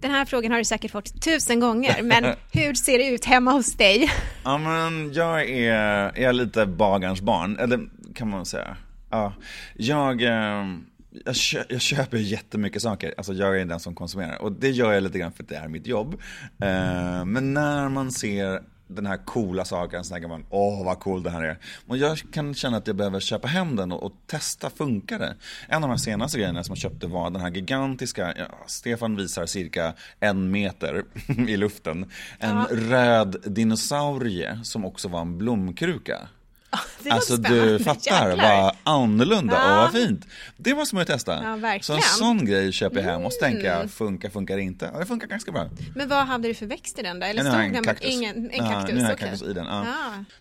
Den 0.01 0.11
här 0.11 0.25
frågan 0.25 0.51
har 0.53 0.59
du 0.59 0.65
säkert 0.65 0.91
fått 0.91 1.23
tusen 1.23 1.61
gånger, 1.61 2.03
men 2.03 2.25
hur 2.53 2.75
ser 2.75 2.99
det 2.99 3.09
ut 3.09 3.25
hemma 3.25 3.53
hos 3.53 3.73
dig? 3.73 4.11
Ja, 4.45 4.59
men 4.59 5.13
jag 5.13 5.51
är, 5.51 6.19
är 6.19 6.33
lite 6.33 6.67
bagarns 6.67 7.21
barn, 7.21 7.59
eller 7.59 7.89
kan 8.15 8.31
man 8.31 8.47
säga. 8.47 8.77
Ja, 9.11 9.33
jag, 9.77 10.23
eh, 10.23 10.65
jag, 11.11 11.35
kö, 11.35 11.65
jag 11.69 11.81
köper 11.81 12.17
jättemycket 12.17 12.83
saker, 12.83 13.15
alltså 13.17 13.33
jag 13.33 13.61
är 13.61 13.65
den 13.65 13.81
som 13.81 13.95
konsumerar. 13.95 14.43
Och 14.43 14.53
det 14.53 14.71
gör 14.71 14.93
jag 14.93 15.03
lite 15.03 15.19
grann 15.19 15.33
för 15.33 15.43
att 15.43 15.49
det 15.49 15.57
är 15.57 15.69
mitt 15.69 15.87
jobb. 15.87 16.15
Eh, 16.59 17.25
men 17.25 17.55
när 17.55 17.89
man 17.89 18.13
ser 18.13 18.63
den 18.89 19.07
här 19.07 19.17
coola 19.25 19.65
saken 19.65 20.05
så 20.05 20.13
tänker 20.13 20.29
man, 20.29 20.45
åh 20.51 20.85
vad 20.85 21.01
cool 21.01 21.23
det 21.23 21.31
här 21.31 21.43
är. 21.43 21.59
Och 21.87 21.97
jag 21.97 22.19
kan 22.33 22.55
känna 22.55 22.77
att 22.77 22.87
jag 22.87 22.97
behöver 22.97 23.21
köpa 23.21 23.49
hem 23.49 23.77
den 23.77 23.93
och, 23.93 24.03
och 24.03 24.13
testa, 24.27 24.71
funkar 24.71 25.19
det? 25.19 25.35
En 25.69 25.85
av 25.85 25.91
de 25.91 25.99
senaste 25.99 26.39
grejerna 26.39 26.65
som 26.65 26.73
jag 26.73 26.79
köpte 26.79 27.07
var 27.07 27.31
den 27.31 27.41
här 27.41 27.51
gigantiska, 27.51 28.35
ja, 28.37 28.47
Stefan 28.67 29.17
visar 29.17 29.47
cirka 29.47 29.95
en 30.21 30.51
meter 30.51 31.05
i 31.49 31.57
luften, 31.57 32.11
en 32.39 32.57
ja. 32.57 32.67
röd 32.71 33.37
dinosaurie 33.45 34.61
som 34.63 34.85
också 34.85 35.09
var 35.09 35.21
en 35.21 35.39
blomkruka. 35.39 36.29
Alltså 37.11 37.37
du 37.37 37.79
fattar 37.79 38.37
vad 38.37 38.77
annorlunda 38.83 39.55
ja. 39.55 39.73
och 39.73 39.77
vad 39.77 39.93
fint. 39.93 40.27
Det 40.57 40.75
måste 40.75 40.95
man 40.95 41.03
ju 41.03 41.07
testa. 41.07 41.59
Ja. 41.63 41.79
Så 41.81 41.95
en 41.95 42.03
sån 42.03 42.45
grej 42.45 42.73
köper 42.73 42.97
jag 42.97 43.05
hem 43.05 43.25
och 43.25 43.33
så 43.33 43.41
tänker 43.41 43.65
jag, 43.65 43.77
mm. 43.77 43.89
funkar, 43.89 44.31
funkar 44.31 44.59
inte? 44.59 44.91
Ja, 44.93 44.99
det 44.99 45.07
funkar 45.07 45.27
ganska 45.27 45.53
bra. 45.53 45.69
Men 45.95 46.09
vad 46.09 46.27
hade 46.27 46.49
du 46.49 46.55
för 46.55 46.67
växt 46.67 46.99
i 46.99 47.03
den 47.03 47.21
där? 47.21 47.31
Eller 47.31 47.45
stod 47.45 47.61
en 47.61 47.85
kaktus. 47.85 48.11
Ingen, 48.11 48.51
en 48.51 48.59
kaktus? 48.59 48.91
Ja, 48.91 48.95
nu 48.95 49.03
har 49.03 49.11
jag 49.11 49.19
kaktus 49.19 49.43
i 49.43 49.53
den. 49.53 49.67
Ja. 49.67 49.85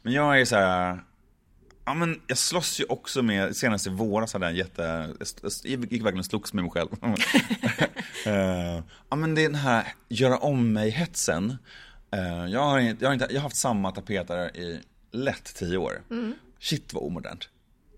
Men 0.02 0.14
jag 0.14 0.42
är 0.42 0.46
så 0.46 0.56
här, 0.56 1.00
Ja 1.86 1.94
men 1.94 2.22
jag 2.28 2.38
slåss 2.38 2.80
ju 2.80 2.84
också 2.90 3.22
med, 3.22 3.56
senast 3.56 3.88
i 3.88 3.90
våras 3.90 4.34
hade 4.34 4.46
jag 4.46 4.52
en 4.52 4.58
jätte, 4.58 5.10
jag 5.64 5.82
gick 5.82 5.92
verkligen 5.92 6.20
och 6.20 6.26
slogs 6.26 6.54
med 6.54 6.64
mig 6.64 6.72
själv. 6.72 6.90
uh, 7.04 7.16
ja 9.10 9.16
men 9.16 9.36
det 9.36 9.42
är 9.42 9.50
den 9.50 9.56
här 9.56 9.94
göra 10.10 10.38
om 10.38 10.74
mig-hetsen. 10.74 11.58
Uh, 12.16 12.52
jag, 12.52 12.60
har 12.60 12.80
inte, 12.80 13.04
jag, 13.04 13.10
har 13.10 13.14
inte, 13.14 13.28
jag 13.30 13.36
har 13.36 13.44
haft 13.44 13.56
samma 13.56 13.92
tapeter 13.92 14.58
i 14.58 14.82
lätt 15.12 15.56
tio 15.56 15.78
år. 15.78 16.02
Mm. 16.12 16.34
Shit 16.60 16.94
vad 16.94 17.04
omodernt. 17.04 17.50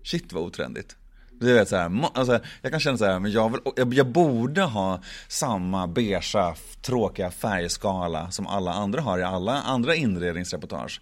Shit 0.04 0.32
vad 0.32 0.42
otrendigt. 0.42 0.96
Du 1.40 1.52
vet 1.52 1.68
så 1.68 1.76
här, 1.76 2.10
alltså, 2.14 2.40
jag 2.62 2.70
kan 2.72 2.80
känna 2.80 2.98
så 2.98 3.04
här, 3.04 3.18
men 3.18 3.32
jag, 3.32 3.50
vill, 3.50 3.60
jag, 3.76 3.94
jag, 3.94 4.06
borde 4.06 4.62
ha 4.62 5.02
samma 5.28 5.86
beiga, 5.86 6.22
tråkiga 6.82 7.30
färgskala 7.30 8.30
som 8.30 8.46
alla 8.46 8.72
andra 8.72 9.00
har 9.00 9.18
i 9.18 9.22
alla 9.22 9.62
andra 9.62 9.94
inredningsreportage. 9.94 11.00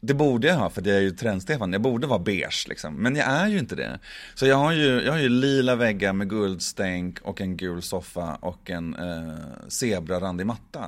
Det 0.00 0.14
borde 0.14 0.46
jag 0.46 0.54
ha, 0.54 0.70
för 0.70 0.82
det 0.82 0.92
är 0.92 1.00
ju 1.00 1.10
trend-Stefan. 1.10 1.72
Jag 1.72 1.82
borde 1.82 2.06
vara 2.06 2.18
beige 2.18 2.66
liksom. 2.68 2.94
Men 2.94 3.16
jag 3.16 3.26
är 3.26 3.48
ju 3.48 3.58
inte 3.58 3.74
det. 3.74 3.98
Så 4.34 4.46
jag 4.46 4.56
har 4.56 4.72
ju, 4.72 5.02
jag 5.02 5.12
har 5.12 5.18
ju 5.18 5.28
lila 5.28 5.76
väggar 5.76 6.12
med 6.12 6.30
guldstänk 6.30 7.18
och 7.22 7.40
en 7.40 7.56
gul 7.56 7.82
soffa 7.82 8.34
och 8.34 8.70
en 8.70 8.94
eh, 8.94 9.68
zebrarandig 9.68 10.46
matta. 10.46 10.84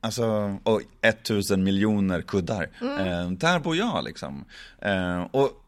Alltså, 0.00 0.56
och 0.62 0.82
1000 1.02 1.64
miljoner 1.64 2.22
kuddar. 2.22 2.68
Mm. 2.80 2.98
Eh, 2.98 3.30
där 3.30 3.58
bor 3.58 3.76
jag 3.76 4.04
liksom. 4.04 4.44
Eh, 4.82 5.22
och 5.22 5.64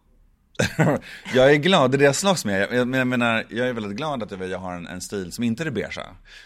jag 1.35 1.51
är 1.51 1.57
glad, 1.57 1.91
det 1.91 1.97
är 1.97 1.99
det 1.99 2.05
jag 2.05 2.17
slåss 2.17 2.45
med. 2.45 2.61
Jag, 2.61 2.95
jag, 2.95 3.07
menar, 3.07 3.47
jag 3.49 3.69
är 3.69 3.73
väldigt 3.73 3.97
glad 3.97 4.23
att 4.23 4.49
jag, 4.51 4.59
har 4.59 4.75
en, 4.75 4.87
en 4.87 5.01
stil 5.01 5.33
som 5.33 5.45
inte 5.45 5.63
är 5.63 5.71
beige. 5.71 5.99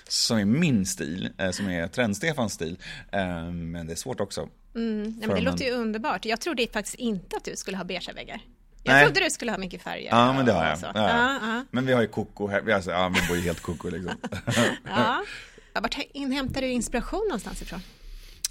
Som 0.09 0.39
är 0.39 0.45
min 0.45 0.87
stil, 0.87 1.31
eh, 1.39 1.51
som 1.51 1.69
är 1.69 1.89
Trend-Stefans 1.89 2.49
stil. 2.49 2.79
Eh, 3.13 3.43
men 3.51 3.87
det 3.87 3.93
är 3.93 3.97
svårt 3.97 4.21
också. 4.21 4.49
Mm. 4.75 5.03
Nej, 5.03 5.13
men 5.21 5.29
det 5.29 5.35
man... 5.35 5.45
låter 5.45 5.65
ju 5.65 5.71
underbart. 5.71 6.25
Jag 6.25 6.41
trodde 6.41 6.67
faktiskt 6.73 6.95
inte 6.95 7.37
att 7.37 7.45
du 7.45 7.57
skulle 7.57 7.77
ha 7.77 7.85
beigea 7.85 8.15
väggar. 8.15 8.41
Jag 8.83 8.93
Nej. 8.93 9.05
trodde 9.05 9.21
du 9.21 9.31
skulle 9.31 9.51
ha 9.51 9.59
mycket 9.59 9.83
färger. 9.83 10.09
Ja, 10.11 10.33
men 10.33 10.47
det 10.47 10.53
har 10.53 10.65
jag. 10.65 10.79
Ja. 10.83 10.91
Ja, 10.95 11.39
ja. 11.43 11.65
Men 11.71 11.87
vi 11.87 11.93
har 11.93 12.03
ju 12.03 12.09
koko 12.09 12.49
här. 12.49 12.71
Alltså, 12.71 12.91
ja, 12.91 13.09
vi 13.09 13.29
bor 13.29 13.37
ju 13.37 13.43
helt 13.43 13.61
koko 13.61 13.91
liksom. 13.91 14.15
ja. 14.85 15.23
Vart 15.81 15.99
inhämtar 16.13 16.61
du 16.61 16.69
inspiration 16.69 17.27
någonstans 17.29 17.63
ifrån? 17.63 17.81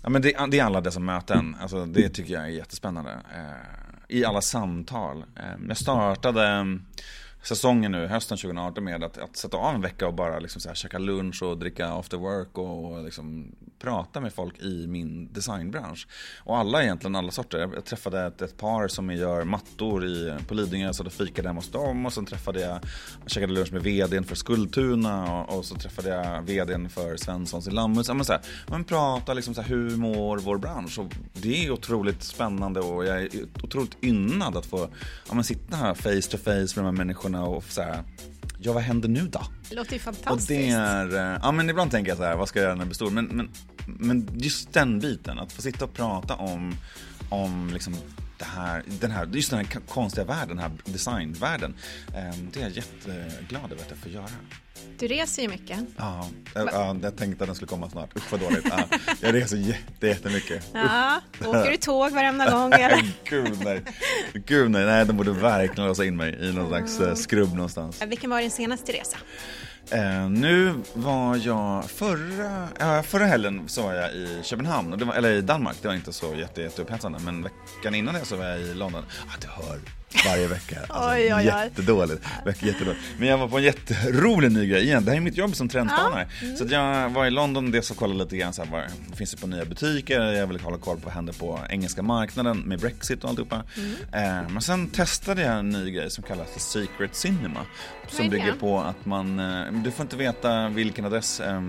Ja, 0.03 0.09
men 0.09 0.21
det, 0.21 0.45
det 0.51 0.59
är 0.59 0.63
alla 0.63 0.81
dessa 0.81 0.99
möten. 0.99 1.55
Alltså, 1.62 1.86
det 1.86 2.09
tycker 2.09 2.33
jag 2.33 2.43
är 2.43 2.47
jättespännande. 2.47 3.12
Eh, 3.12 4.17
I 4.17 4.25
alla 4.25 4.41
samtal. 4.41 5.25
Eh, 5.36 5.43
jag 5.67 5.77
startade 5.77 6.65
säsongen 7.43 7.91
nu, 7.91 8.08
hösten 8.08 8.38
2018 8.38 8.84
med 8.84 9.03
att, 9.03 9.17
att 9.17 9.38
sätta 9.38 9.58
av 9.58 9.75
en 9.75 9.82
vecka 9.82 10.08
och 10.08 10.13
bara 10.13 10.39
liksom 10.39 10.62
så 10.62 10.69
här, 10.69 10.75
käka 10.75 10.99
lunch 10.99 11.43
och 11.43 11.58
dricka 11.58 11.88
after 11.88 12.17
work 12.17 12.58
och, 12.58 12.91
och 12.91 13.03
liksom 13.03 13.56
prata 13.79 14.21
med 14.21 14.34
folk 14.34 14.60
i 14.62 14.88
min 14.88 15.34
designbransch. 15.34 16.08
Och 16.43 16.58
alla 16.58 16.84
egentligen, 16.84 17.15
alla 17.15 17.32
sorter. 17.32 17.69
Jag 17.73 17.86
träffade 17.86 18.21
ett, 18.21 18.41
ett 18.41 18.58
par 18.58 18.88
som 18.88 19.12
gör 19.12 19.43
mattor 19.43 20.06
i, 20.06 20.34
på 20.47 20.53
Lidingö 20.53 20.93
så 20.93 21.03
då 21.03 21.10
fikade 21.10 21.47
jag 21.47 21.56
hos 21.56 21.71
dem 21.71 22.06
och 22.06 22.13
sen 22.13 22.25
träffade 22.25 22.62
jag, 22.62 22.79
jag 23.21 23.32
käkade 23.32 23.53
lunch 23.53 23.73
med 23.73 23.84
vdn 23.84 24.23
för 24.23 24.36
Skultuna 24.36 25.41
och, 25.41 25.58
och 25.58 25.65
så 25.65 25.75
träffade 25.75 26.10
jag 26.10 26.41
vdn 26.41 26.89
för 26.89 27.17
Svenssons 27.17 27.67
i 27.67 27.71
Lammhult. 27.71 28.08
Men, 28.08 28.25
så 28.25 28.34
här, 28.34 28.41
man 28.67 28.84
pratar 28.84 29.36
liksom 29.36 29.53
så 29.53 29.62
här, 29.62 29.69
hur 29.69 29.97
mår 29.97 30.38
vår 30.38 30.58
bransch? 30.58 30.99
Och 30.99 31.15
det 31.34 31.65
är 31.65 31.71
otroligt 31.71 32.23
spännande 32.23 32.79
och 32.79 33.06
jag 33.06 33.21
är 33.21 33.29
otroligt 33.63 34.03
ynnad 34.03 34.58
att 34.58 34.65
få 34.65 34.89
ja, 35.27 35.34
men 35.34 35.43
sitta 35.43 35.75
här 35.75 35.93
face 35.93 36.29
to 36.32 36.38
face 36.38 36.53
med 36.53 36.75
de 36.75 36.86
här 36.86 36.91
människorna 36.91 37.32
och 37.41 37.63
så 37.63 37.81
här, 37.81 38.03
ja 38.59 38.73
vad 38.73 38.83
händer 38.83 39.09
nu 39.09 39.27
då? 39.27 39.41
Det 39.69 39.75
låter 39.75 39.93
ju 39.93 39.99
fantastiskt. 39.99 40.51
Och 40.51 40.55
det 40.57 40.69
är, 40.69 41.15
eh, 41.15 41.39
ja 41.41 41.51
men 41.51 41.69
ibland 41.69 41.91
tänker 41.91 42.11
jag 42.11 42.17
så 42.17 42.23
här, 42.23 42.35
vad 42.35 42.47
ska 42.47 42.59
jag 42.59 42.63
göra 42.63 42.75
när 42.75 42.81
jag 42.81 42.87
blir 42.87 42.95
stor? 42.95 43.09
Men, 43.11 43.25
men, 43.25 43.49
men 43.85 44.27
just 44.33 44.73
den 44.73 44.99
biten, 44.99 45.39
att 45.39 45.51
få 45.51 45.61
sitta 45.61 45.85
och 45.85 45.93
prata 45.93 46.35
om, 46.35 46.75
om 47.29 47.69
liksom 47.73 47.95
det 48.43 48.49
här, 48.62 48.84
den 48.86 49.12
här, 49.12 49.25
just 49.25 49.49
den 49.49 49.60
här 49.60 49.79
konstiga 49.88 50.25
världen, 50.25 50.47
den 50.47 50.60
här 50.60 50.71
designvärlden. 50.86 51.75
Ehm, 52.15 52.49
det 52.53 52.60
är 52.60 52.63
jag 52.63 52.71
jätteglad 52.71 53.71
över 53.71 53.82
att 53.82 53.89
jag 53.89 53.97
får 53.97 54.12
göra. 54.12 54.29
Du 54.99 55.08
reser 55.08 55.41
ju 55.41 55.47
mycket. 55.49 55.79
Ja, 55.97 56.29
jag, 56.53 56.99
jag 57.01 57.17
tänkte 57.17 57.43
att 57.43 57.47
den 57.47 57.56
skulle 57.56 57.67
komma 57.69 57.89
snart. 57.89 58.17
Usch 58.17 58.32
vad 58.32 58.39
dåligt. 58.41 58.65
Ja, 58.69 58.97
jag 59.21 59.36
reser 59.36 59.58
jätte, 59.58 60.08
jättemycket. 60.08 60.65
Ja, 60.73 61.21
åker 61.45 61.71
du 61.71 61.77
tåg 61.77 62.12
varenda 62.12 62.51
gång 62.51 62.73
eller? 62.73 63.13
Gud 63.29 63.58
nej. 63.63 63.82
Gud 64.34 64.71
nej, 64.71 64.86
nej 64.86 65.06
de 65.06 65.17
borde 65.17 65.32
verkligen 65.32 65.88
låsa 65.88 66.06
in 66.06 66.15
mig 66.17 66.38
i 66.41 66.53
någon 66.53 66.67
slags 66.67 66.99
eh, 66.99 67.15
skrubb 67.15 67.53
någonstans. 67.53 68.01
Vilken 68.01 68.29
var 68.29 68.41
din 68.41 68.51
senaste 68.51 68.91
resa? 68.91 69.17
Eh, 69.93 70.29
nu 70.29 70.73
var 70.93 71.36
jag 71.36 71.89
förra, 71.89 72.67
äh, 72.79 73.01
förra 73.01 73.25
helgen 73.25 73.63
så 73.67 73.84
var 73.84 73.93
jag 73.93 74.12
i 74.12 74.39
Köpenhamn, 74.43 75.06
var, 75.08 75.13
eller 75.15 75.32
i 75.32 75.41
Danmark. 75.41 75.77
Det 75.82 75.88
var 75.88 75.95
inte 75.95 76.13
så 76.13 76.36
jätte, 76.36 76.62
jätteupphetsande. 76.62 77.19
Men 77.19 77.43
veckan 77.43 77.95
innan 77.95 78.13
det 78.13 78.25
så 78.25 78.36
var 78.36 78.45
jag 78.45 78.60
i 78.60 78.73
London. 78.73 79.03
Ah, 79.27 79.38
det 79.41 79.47
hör, 79.47 79.79
varje 80.26 80.47
vecka. 80.47 80.80
Alltså, 80.80 81.10
oj, 81.10 81.34
oj, 81.34 81.34
oj. 81.36 81.45
Jättedåligt. 81.45 82.26
jättedåligt. 82.45 82.99
Men 83.17 83.28
jag 83.28 83.38
var 83.38 83.47
på 83.47 83.58
en 83.58 83.63
jätterolig 83.63 84.52
ny 84.52 84.67
grej 84.67 84.84
igen. 84.84 85.06
Det 85.06 85.12
här 85.12 85.17
är 85.17 85.21
mitt 85.21 85.38
jobb 85.38 85.56
som 85.56 85.69
trendspanare. 85.69 86.28
Ja. 86.41 86.45
Mm. 86.45 86.58
Så 86.58 86.65
jag 86.69 87.10
var 87.10 87.26
i 87.26 87.30
London 87.30 87.71
dels 87.71 87.91
och 87.91 87.97
kollade 87.97 88.23
lite 88.23 88.38
grann 88.38 88.54
så 88.54 88.63
här, 88.63 88.71
vad 88.71 89.17
finns 89.17 89.32
det 89.32 89.38
på 89.38 89.47
nya 89.47 89.65
butiker. 89.65 90.21
Jag 90.21 90.47
ville 90.47 90.60
hålla 90.60 90.78
koll 90.78 90.97
på 90.97 91.06
vad 91.06 91.13
händer 91.13 91.34
på 91.34 91.60
engelska 91.69 92.02
marknaden 92.02 92.60
med 92.60 92.80
Brexit 92.80 93.23
och 93.23 93.30
alltihopa. 93.30 93.63
Mm. 93.78 94.43
Eh, 94.43 94.49
men 94.49 94.62
sen 94.62 94.89
testade 94.89 95.41
jag 95.41 95.60
en 95.60 95.69
ny 95.69 95.91
grej 95.91 96.12
som 96.12 96.23
kallas 96.23 96.49
för 96.49 96.60
Secret 96.60 97.15
Cinema. 97.15 97.60
Som 98.10 98.30
bygger 98.30 98.52
på 98.54 98.80
att 98.80 99.06
man, 99.06 99.39
eh, 99.39 99.71
du 99.71 99.91
får 99.91 100.04
inte 100.04 100.15
veta 100.15 100.69
vilken 100.69 101.06
adress 101.06 101.39
eh, 101.39 101.62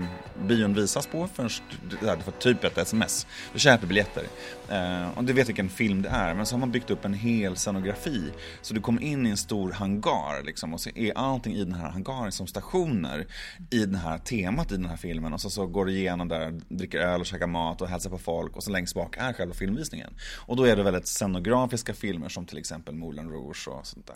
bion 0.47 0.73
visas 0.73 1.07
på 1.07 1.29
förrän 1.35 1.49
du 1.89 2.23
får 2.23 2.31
typ 2.31 2.63
ett 2.63 2.77
sms. 2.77 3.27
Du 3.53 3.59
köper 3.59 3.87
biljetter. 3.87 4.23
Eh, 4.69 5.17
och 5.17 5.23
du 5.23 5.33
vet 5.33 5.47
vilken 5.47 5.69
film 5.69 6.01
det 6.01 6.09
är. 6.09 6.33
Men 6.33 6.45
så 6.45 6.55
har 6.55 6.59
man 6.59 6.71
byggt 6.71 6.89
upp 6.89 7.05
en 7.05 7.13
hel 7.13 7.55
scenografi 7.55 8.31
så 8.61 8.73
du 8.73 8.81
kommer 8.81 9.01
in 9.01 9.27
i 9.27 9.29
en 9.29 9.37
stor 9.37 9.71
hangar 9.71 10.43
liksom, 10.43 10.73
och 10.73 10.81
så 10.81 10.89
är 10.95 11.17
allting 11.17 11.53
i 11.53 11.63
den 11.63 11.73
här 11.73 11.89
hangaren 11.89 12.31
som 12.31 12.47
stationer 12.47 13.27
i 13.71 13.85
det 13.85 13.97
här 13.97 14.17
temat 14.17 14.71
i 14.71 14.75
den 14.75 14.85
här 14.85 14.97
filmen. 14.97 15.33
Och 15.33 15.41
så, 15.41 15.49
så 15.49 15.67
går 15.67 15.85
du 15.85 15.91
igenom 15.91 16.27
där, 16.27 16.61
dricker 16.69 16.99
öl 16.99 17.19
och 17.19 17.25
käkar 17.25 17.47
mat 17.47 17.81
och 17.81 17.87
hälsar 17.87 18.09
på 18.09 18.17
folk 18.17 18.55
och 18.55 18.63
så 18.63 18.71
längst 18.71 18.95
bak 18.95 19.17
är 19.17 19.33
själva 19.33 19.53
filmvisningen. 19.53 20.13
Och 20.35 20.55
då 20.55 20.63
är 20.63 20.75
det 20.75 20.83
väldigt 20.83 21.07
scenografiska 21.07 21.93
filmer 21.93 22.29
som 22.29 22.45
till 22.45 22.57
exempel 22.57 22.95
Moulin 22.95 23.29
Rouge 23.29 23.67
och 23.67 23.87
sånt 23.87 24.07
där. 24.07 24.15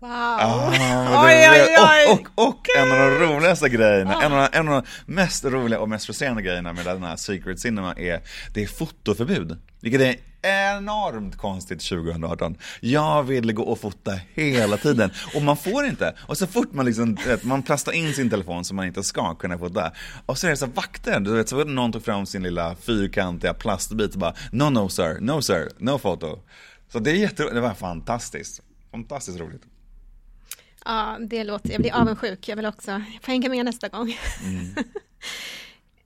Wow! 0.00 0.10
Ah, 0.10 0.70
oj, 1.26 1.48
oj, 1.50 1.76
oj. 1.78 2.12
Och, 2.12 2.28
och, 2.34 2.48
och 2.48 2.66
en 2.78 2.92
av 2.92 2.98
de 2.98 3.26
roligaste 3.26 3.68
grejerna, 3.68 4.14
ah. 4.14 4.22
en, 4.22 4.32
av, 4.32 4.48
en 4.52 4.68
av 4.68 4.82
de 5.06 5.12
mest 5.12 5.44
roliga 5.44 5.80
och 5.80 5.88
mest 5.88 6.06
frustrerande 6.06 6.42
grejerna 6.42 6.72
med 6.72 6.84
den 6.84 7.02
här 7.02 7.16
Secret 7.16 7.60
Cinema 7.60 7.94
är, 7.94 8.20
det 8.54 8.62
är 8.62 8.66
fotoförbud. 8.66 9.58
Vilket 9.80 10.00
är 10.00 10.16
enormt 10.42 11.36
konstigt 11.36 11.88
2018. 11.88 12.56
Jag 12.80 13.22
vill 13.22 13.52
gå 13.52 13.62
och 13.62 13.80
fota 13.80 14.20
hela 14.34 14.76
tiden 14.76 15.10
och 15.34 15.42
man 15.42 15.56
får 15.56 15.84
inte. 15.84 16.14
Och 16.26 16.38
så 16.38 16.46
fort 16.46 16.72
man 16.72 16.86
liksom, 16.86 17.14
vet, 17.14 17.44
man 17.44 17.62
plastar 17.62 17.92
in 17.92 18.14
sin 18.14 18.30
telefon 18.30 18.64
som 18.64 18.76
man 18.76 18.86
inte 18.86 19.02
ska 19.02 19.34
kunna 19.34 19.58
fota. 19.58 19.92
Och 20.26 20.38
så 20.38 20.46
är 20.46 20.50
det 20.50 20.56
så 20.56 20.66
vakter, 20.66 21.20
du 21.20 21.36
vet, 21.36 21.48
så 21.48 21.64
någon 21.64 21.92
tog 21.92 22.04
fram 22.04 22.26
sin 22.26 22.42
lilla 22.42 22.74
fyrkantiga 22.74 23.54
plastbit 23.54 24.12
och 24.12 24.20
bara 24.20 24.34
No, 24.52 24.70
no 24.70 24.88
sir, 24.88 25.20
no 25.20 25.42
sir, 25.42 25.68
no 25.78 25.98
photo. 25.98 26.38
Så 26.92 26.98
det 26.98 27.10
är 27.10 27.14
jätteroligt, 27.14 27.54
det 27.54 27.60
var 27.60 27.74
fantastiskt. 27.74 28.62
Fantastiskt 28.90 29.40
roligt. 29.40 29.62
Ja, 30.90 31.18
det 31.20 31.44
låter, 31.44 31.70
jag 31.72 31.80
blir 31.80 31.94
avundsjuk. 31.94 32.48
Jag 32.48 32.56
vill 32.56 32.66
också, 32.66 32.90
jag 32.90 33.22
får 33.22 33.32
hänga 33.32 33.48
med 33.48 33.64
nästa 33.64 33.88
gång. 33.88 34.18
Mm. 34.44 34.74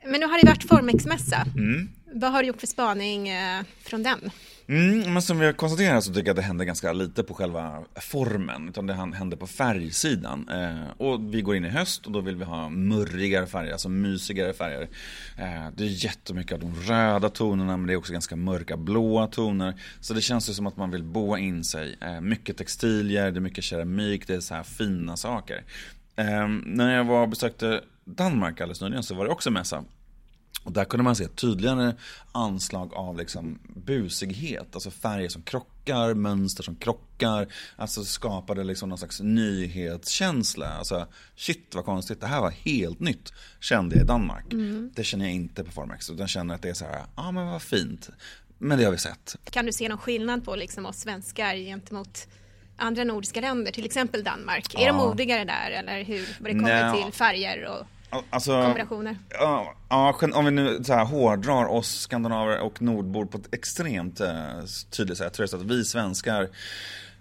Men 0.06 0.20
nu 0.20 0.26
har 0.26 0.40
det 0.40 0.46
varit 0.46 0.68
Formex-mässa. 0.68 1.46
Mm. 1.56 1.88
Vad 2.12 2.32
har 2.32 2.42
du 2.42 2.48
gjort 2.48 2.60
för 2.60 2.66
spaning 2.66 3.28
eh, 3.28 3.62
från 3.82 4.02
den? 4.02 4.30
Mm, 4.66 5.12
men 5.12 5.22
som 5.22 5.38
vi 5.38 5.46
har 5.46 5.52
konstaterat 5.52 6.04
så 6.04 6.14
tycker 6.14 6.26
jag 6.26 6.30
att 6.32 6.36
det 6.36 6.42
händer 6.42 6.64
ganska 6.64 6.92
lite 6.92 7.22
på 7.22 7.34
själva 7.34 7.84
formen, 7.94 8.68
utan 8.68 8.86
det 8.86 8.94
händer 8.94 9.36
på 9.36 9.46
färgsidan. 9.46 10.48
Eh, 10.48 10.90
och 10.96 11.34
vi 11.34 11.42
går 11.42 11.56
in 11.56 11.64
i 11.64 11.68
höst 11.68 12.06
och 12.06 12.12
då 12.12 12.20
vill 12.20 12.36
vi 12.36 12.44
ha 12.44 12.68
murrigare 12.68 13.46
färger, 13.46 13.72
alltså 13.72 13.88
mysigare 13.88 14.52
färger. 14.52 14.82
Eh, 15.38 15.68
det 15.76 15.84
är 15.84 16.04
jättemycket 16.04 16.52
av 16.52 16.60
de 16.60 16.74
röda 16.74 17.28
tonerna, 17.28 17.76
men 17.76 17.86
det 17.86 17.92
är 17.92 17.96
också 17.96 18.12
ganska 18.12 18.36
mörka 18.36 18.76
blåa 18.76 19.26
toner. 19.26 19.74
Så 20.00 20.14
det 20.14 20.20
känns 20.20 20.50
ju 20.50 20.54
som 20.54 20.66
att 20.66 20.76
man 20.76 20.90
vill 20.90 21.02
boa 21.02 21.38
in 21.38 21.64
sig. 21.64 21.96
Eh, 22.00 22.20
mycket 22.20 22.56
textilier, 22.56 23.30
det 23.30 23.38
är 23.38 23.40
mycket 23.40 23.64
keramik, 23.64 24.26
det 24.26 24.34
är 24.34 24.40
så 24.40 24.54
här 24.54 24.62
fina 24.62 25.16
saker. 25.16 25.64
Eh, 26.16 26.48
när 26.64 26.96
jag 26.96 27.04
var 27.04 27.22
och 27.22 27.28
besökte 27.28 27.80
Danmark 28.04 28.60
alldeles 28.60 28.80
nyligen 28.80 29.02
så 29.02 29.14
var 29.14 29.24
det 29.24 29.30
också 29.30 29.50
mässa. 29.50 29.84
Och 30.64 30.72
där 30.72 30.84
kunde 30.84 31.04
man 31.04 31.16
se 31.16 31.28
tydligare 31.28 31.94
anslag 32.32 32.94
av 32.94 33.18
liksom 33.18 33.58
busighet, 33.64 34.74
alltså 34.74 34.90
färger 34.90 35.28
som 35.28 35.42
krockar, 35.42 36.14
mönster 36.14 36.62
som 36.62 36.76
krockar. 36.76 37.46
Alltså 37.76 38.04
skapade 38.04 38.64
liksom 38.64 38.88
någon 38.88 38.98
slags 38.98 39.20
nyhetskänsla. 39.20 40.68
Alltså 40.68 41.06
shit 41.36 41.74
vad 41.74 41.84
konstigt, 41.84 42.20
det 42.20 42.26
här 42.26 42.40
var 42.40 42.50
helt 42.50 43.00
nytt, 43.00 43.32
kände 43.60 43.96
jag 43.96 44.04
i 44.04 44.06
Danmark. 44.06 44.52
Mm. 44.52 44.90
Det 44.94 45.04
känner 45.04 45.24
jag 45.24 45.34
inte 45.34 45.64
på 45.64 45.72
Formex, 45.72 46.10
utan 46.10 46.28
känner 46.28 46.54
att 46.54 46.62
det 46.62 46.68
är 46.68 46.74
så 46.74 46.84
här, 46.84 46.92
ja 46.92 47.06
ah, 47.14 47.32
men 47.32 47.46
vad 47.46 47.62
fint. 47.62 48.10
Men 48.58 48.78
det 48.78 48.84
har 48.84 48.92
vi 48.92 48.98
sett. 48.98 49.36
Kan 49.50 49.66
du 49.66 49.72
se 49.72 49.88
någon 49.88 49.98
skillnad 49.98 50.44
på 50.44 50.56
liksom 50.56 50.86
oss 50.86 50.96
svenskar 51.00 51.54
gentemot 51.56 52.28
andra 52.76 53.04
nordiska 53.04 53.40
länder, 53.40 53.72
till 53.72 53.84
exempel 53.84 54.24
Danmark? 54.24 54.74
Är 54.74 54.80
ja. 54.80 54.86
de 54.86 54.96
modigare 54.96 55.44
där 55.44 55.70
eller 55.70 56.04
hur, 56.04 56.36
vad 56.40 56.50
det 56.50 56.54
kommer 56.54 56.92
Nej. 56.92 57.02
till 57.02 57.12
färger 57.12 57.64
och 57.64 57.86
Alltså, 58.30 58.62
kombinationer. 58.62 59.18
Ja, 59.30 59.74
om 60.34 60.44
vi 60.44 60.50
nu 60.50 60.84
så 60.84 60.92
här, 60.92 61.04
hårdrar 61.04 61.64
oss 61.64 62.00
skandinaver 62.00 62.60
och 62.60 62.82
nordbor 62.82 63.24
på 63.24 63.38
ett 63.38 63.54
extremt 63.54 64.20
eh, 64.20 64.64
tydligt 64.90 65.18
sätt. 65.18 65.38
Jag 65.38 65.54
att 65.54 65.62
vi 65.62 65.84
svenskar 65.84 66.48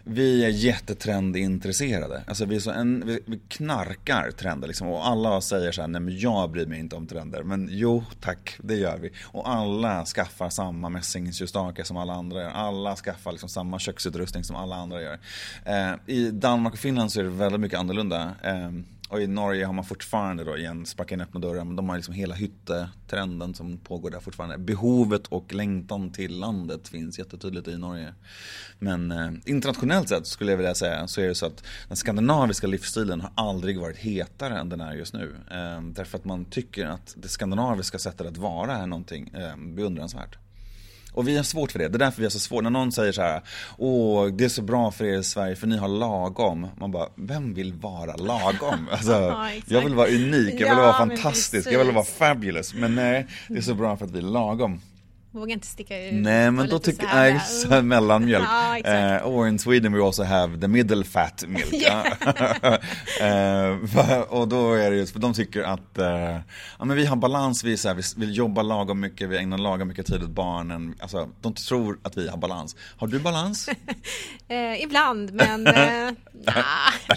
vi 0.05 0.45
är 0.45 0.49
jättetrendintresserade. 0.49 2.23
Alltså 2.27 2.45
vi, 2.45 2.55
är 2.55 2.59
så 2.59 2.71
en, 2.71 3.03
vi, 3.05 3.19
vi 3.25 3.39
knarkar 3.47 4.31
trender 4.31 4.67
liksom. 4.67 4.87
Och 4.87 5.07
alla 5.07 5.41
säger 5.41 5.71
så 5.71 5.81
här, 5.81 5.87
nej 5.87 6.01
men 6.01 6.19
jag 6.19 6.51
bryr 6.51 6.65
mig 6.65 6.79
inte 6.79 6.95
om 6.95 7.07
trender. 7.07 7.43
Men 7.43 7.69
jo 7.71 8.03
tack, 8.21 8.55
det 8.59 8.75
gör 8.75 8.97
vi. 8.97 9.11
Och 9.23 9.49
alla 9.49 10.05
skaffar 10.05 10.49
samma 10.49 10.89
mässingsljusstakar 10.89 11.83
som 11.83 11.97
alla 11.97 12.13
andra 12.13 12.41
gör. 12.41 12.49
Alla 12.49 12.95
skaffar 12.95 13.31
liksom 13.31 13.49
samma 13.49 13.79
köksutrustning 13.79 14.43
som 14.43 14.55
alla 14.55 14.75
andra 14.75 15.01
gör. 15.01 15.19
Eh, 15.65 15.93
I 16.05 16.31
Danmark 16.31 16.73
och 16.73 16.79
Finland 16.79 17.11
så 17.11 17.19
är 17.19 17.23
det 17.23 17.29
väldigt 17.29 17.61
mycket 17.61 17.79
annorlunda. 17.79 18.35
Eh, 18.43 18.71
och 19.13 19.21
i 19.21 19.27
Norge 19.27 19.65
har 19.65 19.73
man 19.73 19.85
fortfarande 19.85 20.43
då 20.43 20.57
igen 20.57 20.85
sparka 20.85 21.15
in 21.15 21.21
öppna 21.21 21.39
dörrar. 21.39 21.65
Men 21.65 21.75
de 21.75 21.89
har 21.89 21.95
liksom 21.95 22.13
hela 22.13 22.35
hyttetrenden 22.35 23.53
som 23.53 23.77
pågår 23.77 24.11
där 24.11 24.19
fortfarande. 24.19 24.57
Behovet 24.57 25.27
och 25.27 25.53
längtan 25.53 26.11
till 26.11 26.39
landet 26.39 26.87
finns 26.87 27.19
jättetydligt 27.19 27.67
i 27.67 27.77
Norge. 27.77 28.13
Men 28.79 29.11
eh, 29.11 29.31
internationellt 29.45 30.09
sett 30.09 30.27
skulle 30.27 30.51
jag 30.51 30.57
vilja 30.57 30.75
säga 30.75 31.07
så 31.07 31.21
är 31.21 31.27
det 31.27 31.35
så 31.35 31.45
att 31.45 31.63
den 31.87 31.97
skandinaviska 31.97 32.67
livsstilen 32.67 33.21
har 33.21 33.31
aldrig 33.35 33.79
varit 33.79 33.97
hetare 33.97 34.59
än 34.59 34.69
den 34.69 34.81
är 34.81 34.93
just 34.93 35.13
nu. 35.13 35.35
Eh, 35.51 35.81
därför 35.81 36.17
att 36.17 36.25
man 36.25 36.45
tycker 36.45 36.85
att 36.85 37.13
det 37.17 37.27
skandinaviska 37.27 37.99
sättet 37.99 38.27
att 38.27 38.37
vara 38.37 38.77
är 38.77 38.87
någonting 38.87 39.27
eh, 39.27 39.57
beundransvärt. 39.57 40.37
Och 41.13 41.27
vi 41.27 41.37
har 41.37 41.43
svårt 41.43 41.71
för 41.71 41.79
det. 41.79 41.87
Det 41.87 41.95
är 41.95 41.99
därför 41.99 42.17
vi 42.17 42.25
har 42.25 42.29
så 42.29 42.39
svårt. 42.39 42.63
När 42.63 42.69
någon 42.69 42.91
säger 42.91 43.11
så 43.11 43.21
här, 43.21 43.41
åh, 43.77 44.27
det 44.27 44.45
är 44.45 44.49
så 44.49 44.61
bra 44.61 44.91
för 44.91 45.05
er 45.05 45.17
i 45.17 45.23
Sverige 45.23 45.55
för 45.55 45.67
ni 45.67 45.77
har 45.77 45.87
lagom. 45.87 46.67
Man 46.79 46.91
bara, 46.91 47.09
vem 47.15 47.53
vill 47.53 47.73
vara 47.73 48.15
lagom? 48.15 48.89
Alltså, 48.91 49.11
ja, 49.11 49.49
jag 49.67 49.81
vill 49.81 49.93
vara 49.93 50.07
unik, 50.07 50.53
jag 50.53 50.57
vill 50.57 50.67
ja, 50.67 50.75
vara 50.75 50.93
fantastisk, 50.93 51.71
jag 51.71 51.85
vill 51.85 51.93
vara 51.93 52.05
fabulous. 52.05 52.73
Men 52.73 52.95
nej, 52.95 53.27
det 53.47 53.57
är 53.57 53.61
så 53.61 53.73
bra 53.73 53.97
för 53.97 54.05
att 54.05 54.11
vi 54.11 54.17
är 54.17 54.21
lagom. 54.21 54.81
Vågar 55.33 55.53
inte 55.53 55.67
sticka 55.67 56.05
ut. 56.05 56.13
Nej 56.13 56.51
men 56.51 56.69
då 56.69 56.79
tycker 56.79 57.03
jag, 57.03 57.15
nej, 57.15 57.39
så 57.45 57.81
mellanmjölk. 57.81 58.43
ja, 58.83 59.17
uh, 59.17 59.27
or 59.27 59.47
in 59.47 59.59
Sweden 59.59 59.93
we 59.93 60.05
also 60.05 60.23
have 60.23 60.61
the 60.61 60.67
middle 60.67 61.03
fat 61.03 61.43
milk. 61.47 61.73
uh, 61.73 61.93
och 64.29 64.47
då 64.47 64.73
är 64.73 64.91
det 64.91 64.97
just, 64.97 65.13
för 65.13 65.19
de 65.19 65.33
tycker 65.33 65.63
att 65.63 65.99
uh, 65.99 66.05
ja, 66.79 66.85
men 66.85 66.97
vi 66.97 67.05
har 67.05 67.15
balans, 67.15 67.63
vi, 67.63 67.77
så 67.77 67.87
här, 67.87 67.95
vi 67.95 68.03
vill 68.25 68.37
jobba 68.37 68.61
lagom 68.61 68.99
mycket, 68.99 69.29
vi 69.29 69.37
ägnar 69.37 69.57
lagom 69.57 69.87
mycket 69.87 70.05
tid 70.05 70.23
åt 70.23 70.29
barnen. 70.29 70.95
Alltså, 70.99 71.29
de 71.41 71.53
tror 71.53 71.99
att 72.03 72.17
vi 72.17 72.29
har 72.29 72.37
balans. 72.37 72.75
Har 72.97 73.07
du 73.07 73.19
balans? 73.19 73.69
ibland, 74.79 75.33
men 75.33 75.67
uh, 75.67 76.11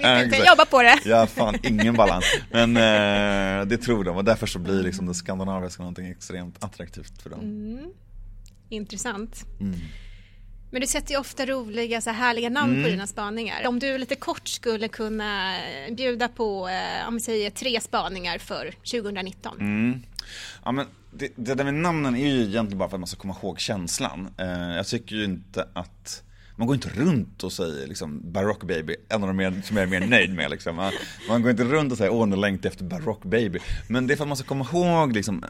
nah, 0.02 0.22
inte. 0.24 0.36
jobba 0.36 0.64
på 0.64 0.82
det. 0.82 0.98
Jag 1.04 1.16
har 1.16 1.26
fan 1.26 1.54
ingen 1.62 1.94
balans. 1.94 2.24
Men 2.52 2.74
det 3.68 3.76
tror 3.76 4.04
de 4.04 4.16
och 4.16 4.24
därför 4.24 4.46
så 4.46 4.58
blir 4.58 4.82
liksom 4.82 5.06
det 5.06 5.14
skandinaviska 5.14 5.82
någonting 5.82 6.06
extremt 6.06 6.64
attraktivt 6.64 7.22
för 7.22 7.30
dem. 7.30 7.40
Mm. 7.40 7.92
Intressant. 8.68 9.44
Mm. 9.60 9.74
Men 10.70 10.80
du 10.80 10.86
sätter 10.86 11.14
ju 11.14 11.20
ofta 11.20 11.46
roliga, 11.46 12.00
så 12.00 12.10
härliga 12.10 12.48
namn 12.48 12.72
mm. 12.72 12.84
på 12.84 12.90
dina 12.90 13.06
spaningar. 13.06 13.66
Om 13.66 13.78
du 13.78 13.98
lite 13.98 14.14
kort 14.14 14.48
skulle 14.48 14.88
kunna 14.88 15.54
bjuda 15.90 16.28
på, 16.28 16.68
eh, 16.68 17.08
om 17.08 17.14
vi 17.14 17.20
säger 17.20 17.50
tre 17.50 17.80
spaningar 17.80 18.38
för 18.38 18.70
2019. 18.70 19.60
Mm. 19.60 20.02
Ja, 20.64 20.72
men 20.72 20.86
det, 21.10 21.32
det 21.36 21.54
där 21.54 21.64
med 21.64 21.74
namnen 21.74 22.16
är 22.16 22.28
ju 22.28 22.42
egentligen 22.42 22.78
bara 22.78 22.88
för 22.88 22.96
att 22.96 23.00
man 23.00 23.06
ska 23.06 23.20
komma 23.20 23.36
ihåg 23.42 23.60
känslan. 23.60 24.34
Eh, 24.38 24.76
jag 24.76 24.86
tycker 24.86 25.16
ju 25.16 25.24
inte 25.24 25.68
att 25.72 26.22
man 26.56 26.66
går 26.66 26.74
inte 26.74 26.88
runt 26.88 27.44
och 27.44 27.52
säger 27.52 27.86
liksom 27.86 28.32
Barock 28.32 28.64
baby, 28.64 28.96
en 29.08 29.22
av 29.22 29.28
de 29.28 29.36
mer, 29.36 29.62
som 29.64 29.76
jag 29.76 29.86
är 29.86 30.00
mer 30.00 30.06
nöjd 30.06 30.34
med 30.34 30.50
liksom. 30.50 30.76
Man, 30.76 30.92
man 31.28 31.42
går 31.42 31.50
inte 31.50 31.64
runt 31.64 31.92
och 31.92 31.98
säger 31.98 32.12
åh 32.12 32.26
nu 32.26 32.36
längtar 32.36 32.68
efter 32.68 32.84
Barock 32.84 33.24
baby. 33.24 33.58
Men 33.88 34.06
det 34.06 34.14
är 34.14 34.16
för 34.16 34.24
att 34.24 34.28
man 34.28 34.36
ska 34.36 34.46
komma 34.46 34.66
ihåg 34.72 35.12
liksom 35.12 35.44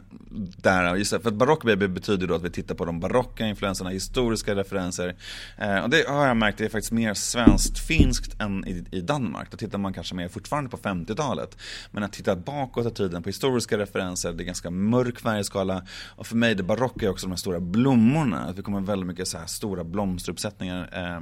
där, 0.57 0.95
just 0.95 1.11
för 1.11 1.27
att 1.27 1.33
Barock 1.33 1.63
baby 1.63 1.87
betyder 1.87 2.27
då 2.27 2.35
att 2.35 2.43
vi 2.43 2.49
tittar 2.49 2.75
på 2.75 2.85
de 2.85 2.99
barocka 2.99 3.47
influenserna, 3.47 3.89
historiska 3.89 4.55
referenser. 4.55 5.15
Eh, 5.57 5.79
och 5.79 5.89
det 5.89 6.07
har 6.07 6.27
jag 6.27 6.37
märkt, 6.37 6.57
det 6.57 6.65
är 6.65 6.69
faktiskt 6.69 6.91
mer 6.91 7.13
svenskt-finskt 7.13 8.41
än 8.41 8.67
i, 8.67 8.85
i 8.91 9.01
Danmark. 9.01 9.51
Då 9.51 9.57
tittar 9.57 9.77
man 9.77 9.93
kanske 9.93 10.15
mer 10.15 10.27
fortfarande 10.27 10.69
på 10.69 10.77
50-talet. 10.77 11.57
Men 11.91 12.03
att 12.03 12.13
titta 12.13 12.35
bakåt 12.35 12.87
i 12.87 12.91
tiden 12.91 13.23
på 13.23 13.29
historiska 13.29 13.77
referenser, 13.77 14.33
det 14.33 14.43
är 14.43 14.45
ganska 14.45 14.69
mörk 14.69 15.19
färgskala. 15.19 15.85
Och 16.05 16.27
för 16.27 16.35
mig, 16.35 16.55
det 16.55 16.63
barocka 16.63 17.05
är 17.05 17.09
också 17.09 17.25
de 17.25 17.31
här 17.31 17.37
stora 17.37 17.59
blommorna. 17.59 18.39
Att 18.39 18.57
vi 18.57 18.61
kommer 18.61 18.81
väldigt 18.81 19.07
mycket 19.07 19.27
så 19.27 19.37
här 19.37 19.45
stora 19.45 19.83
blomsteruppsättningar 19.83 20.89
eh, 20.97 21.19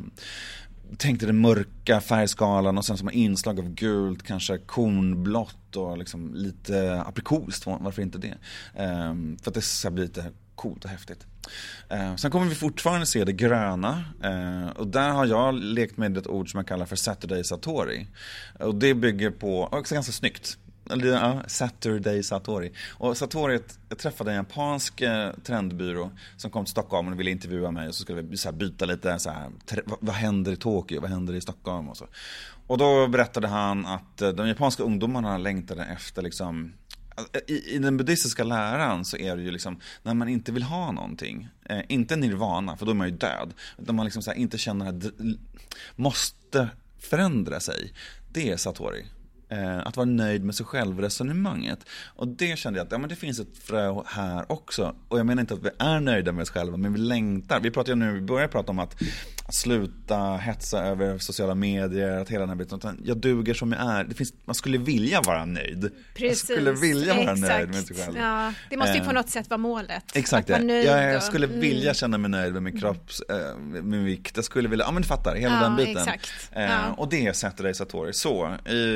tänkte 0.98 1.26
den 1.26 1.42
mörka 1.42 2.02
färgskalan 2.02 2.78
och 2.78 2.86
sen 2.86 2.98
som 2.98 3.12
inslag 3.12 3.60
av 3.60 3.70
gult, 3.70 4.24
kanske 4.24 4.58
kornblått 4.58 5.76
och 5.76 5.98
liksom 5.98 6.34
lite 6.34 7.02
aprikost, 7.02 7.66
varför 7.66 8.02
inte 8.02 8.18
det? 8.18 8.38
Eh, 8.74 9.16
för 9.42 9.52
att 9.52 9.54
det 9.54 9.62
ska 9.62 9.92
bli 9.92 10.04
lite 10.04 10.32
coolt 10.56 10.84
och 10.86 10.90
häftigt. 10.90 11.26
Eh, 11.90 12.16
sen 12.16 12.32
kommer 12.32 12.46
vi 12.46 12.56
fortfarande 12.56 13.06
se 13.06 13.24
det 13.24 13.34
gröna 13.34 14.04
eh, 14.24 14.70
och 14.70 14.88
där 14.88 15.10
har 15.10 15.26
jag 15.26 15.54
lekt 15.54 15.98
med 15.98 16.18
ett 16.18 16.28
ord 16.28 16.52
som 16.52 16.58
jag 16.58 16.68
kallar 16.68 16.86
för 16.86 16.96
Saturday 16.96 17.44
Satori. 17.44 18.08
Och 18.60 18.76
det 18.76 18.94
bygger 18.94 19.32
på, 19.32 19.64
också 19.72 19.96
ganska 19.96 20.12
snyggt, 20.12 20.58
eller 20.90 21.08
ja, 21.08 21.42
Saturday 21.48 22.24
Satori. 22.24 22.72
Och 22.92 23.18
Satori, 23.18 23.60
jag 23.90 23.98
träffade 23.98 24.32
en 24.32 24.38
japansk 24.38 25.02
eh, 25.02 25.32
trendbyrå 25.44 26.12
som 26.38 26.52
kom 26.52 26.66
till 26.66 26.72
Stockholm 26.72 27.08
och 27.08 27.20
ville 27.20 27.32
intervjua 27.32 27.72
mig 27.72 27.88
och 27.88 27.96
så 27.96 28.02
skulle 28.02 28.22
vi 28.22 28.38
så 28.38 28.52
byta 28.52 28.86
lite 28.86 29.20
så 29.20 29.30
här, 29.30 29.52
vad 30.00 30.16
händer 30.16 30.52
i 30.52 30.56
Tokyo, 30.56 31.02
vad 31.02 31.10
händer 31.10 31.34
i 31.34 31.42
Stockholm 31.42 31.90
och 31.90 31.98
så. 31.98 32.08
Och 32.68 32.78
då 32.78 33.08
berättade 33.08 33.48
han 33.48 33.86
att 33.86 34.22
eh, 34.22 34.30
de 34.30 34.48
japanska 34.48 34.84
ungdomarna 34.84 35.38
längtade 35.38 35.86
efter 35.86 36.22
liksom 36.22 36.74
alltså, 37.16 37.40
i, 37.48 37.76
I 37.76 37.78
den 37.78 37.98
buddhistiska 37.98 38.44
läran 38.44 39.06
så 39.06 39.18
är 39.18 39.36
det 39.36 39.44
ju 39.44 39.52
liksom 39.52 39.80
när 40.04 40.14
man 40.14 40.30
inte 40.30 40.52
vill 40.52 40.64
ha 40.64 40.92
någonting, 40.92 41.50
eh, 41.66 41.82
inte 41.90 42.16
nirvana 42.16 42.78
för 42.78 42.86
då 42.86 42.92
är 42.92 42.96
man 42.96 43.10
ju 43.10 43.18
död, 43.18 43.54
utan 43.78 43.96
man 43.96 44.06
liksom 44.06 44.24
så 44.24 44.34
inte 44.34 44.58
känner 44.58 44.90
att 44.90 45.14
måste 45.96 46.70
förändra 47.00 47.60
sig. 47.60 47.94
Det 48.32 48.52
är 48.52 48.58
satori. 48.58 49.06
Eh, 49.50 49.78
att 49.88 49.98
vara 49.98 50.06
nöjd 50.06 50.44
med 50.44 50.56
sig 50.56 50.66
själv-resonemanget. 50.66 51.80
Och 52.16 52.28
det 52.28 52.60
kände 52.60 52.80
jag 52.80 52.86
att 52.86 52.92
ja, 52.92 52.98
men 52.98 53.10
det 53.10 53.16
finns 53.16 53.40
ett 53.40 53.58
frö 53.64 53.96
här 54.06 54.52
också. 54.52 54.96
Och 55.08 55.20
jag 55.20 55.26
menar 55.26 55.42
inte 55.42 55.54
att 55.54 55.64
vi 55.64 55.70
är 55.80 56.00
nöjda 56.00 56.32
med 56.32 56.42
oss 56.42 56.50
själva, 56.50 56.78
men 56.78 56.94
vi 56.94 57.00
längtar. 57.00 57.60
Vi 57.60 57.72
pratar 57.72 57.90
ju 57.90 57.96
nu, 57.96 58.12
vi 58.12 58.22
börjar 58.22 58.48
prata 58.48 58.72
om 58.72 58.80
att 58.80 58.96
sluta 59.50 60.36
hetsa 60.38 60.84
över 60.86 61.18
sociala 61.18 61.56
medier, 61.56 62.18
att 62.18 62.30
hela 62.30 62.40
den 62.40 62.50
här 62.50 62.56
biten. 62.56 63.02
Jag 63.06 63.18
duger 63.18 63.54
som 63.54 63.72
jag 63.72 63.82
är. 63.82 64.04
Det 64.04 64.16
finns, 64.16 64.34
man 64.46 64.56
skulle 64.56 64.78
vilja 64.78 65.22
vara 65.22 65.46
nöjd. 65.46 65.92
Precis, 66.16 66.50
jag 66.50 66.58
skulle 66.58 66.72
vilja 66.72 67.14
vara 67.14 67.32
exakt. 67.32 67.50
nöjd 67.50 67.68
med 67.70 67.86
sig 67.86 67.96
själv. 67.98 68.18
Ja, 68.18 68.54
det 68.70 68.78
måste 68.78 68.94
ju 68.98 69.00
på 69.04 69.10
Eh, 69.10 69.14
något 69.14 69.30
sätt 69.30 69.50
vara 69.50 69.58
målet. 69.58 70.04
Exakt 70.16 70.50
att 70.50 70.68
det. 70.68 70.84
Jag, 70.84 71.04
jag 71.10 71.18
och- 71.18 71.24
skulle 71.24 71.48
mm. 71.48 71.60
vilja 71.60 71.94
känna 71.94 72.18
mig 72.18 72.30
nöjd 72.32 72.54
med 72.54 72.64
min 72.64 72.80
kropp, 72.80 73.10
eh, 73.30 73.58
med 73.60 73.84
min 73.84 74.06
vikt. 74.06 74.32
Jag 74.36 74.46
skulle 74.46 74.70
vilja, 74.70 74.86
ja 74.86 74.92
men 74.92 75.02
du 75.02 75.08
fattar, 75.08 75.36
hela 75.36 75.56
Ja, 75.56 75.62
den 75.64 75.76
biten. 75.76 75.98
exakt. 75.98 76.30
Eh, 76.52 76.64
Ja. 76.64 76.94
Och 76.98 77.10
det 77.10 77.28
är 77.28 77.34
Saturday 77.34 77.74
Satori. 77.74 78.14
Så, 78.14 78.36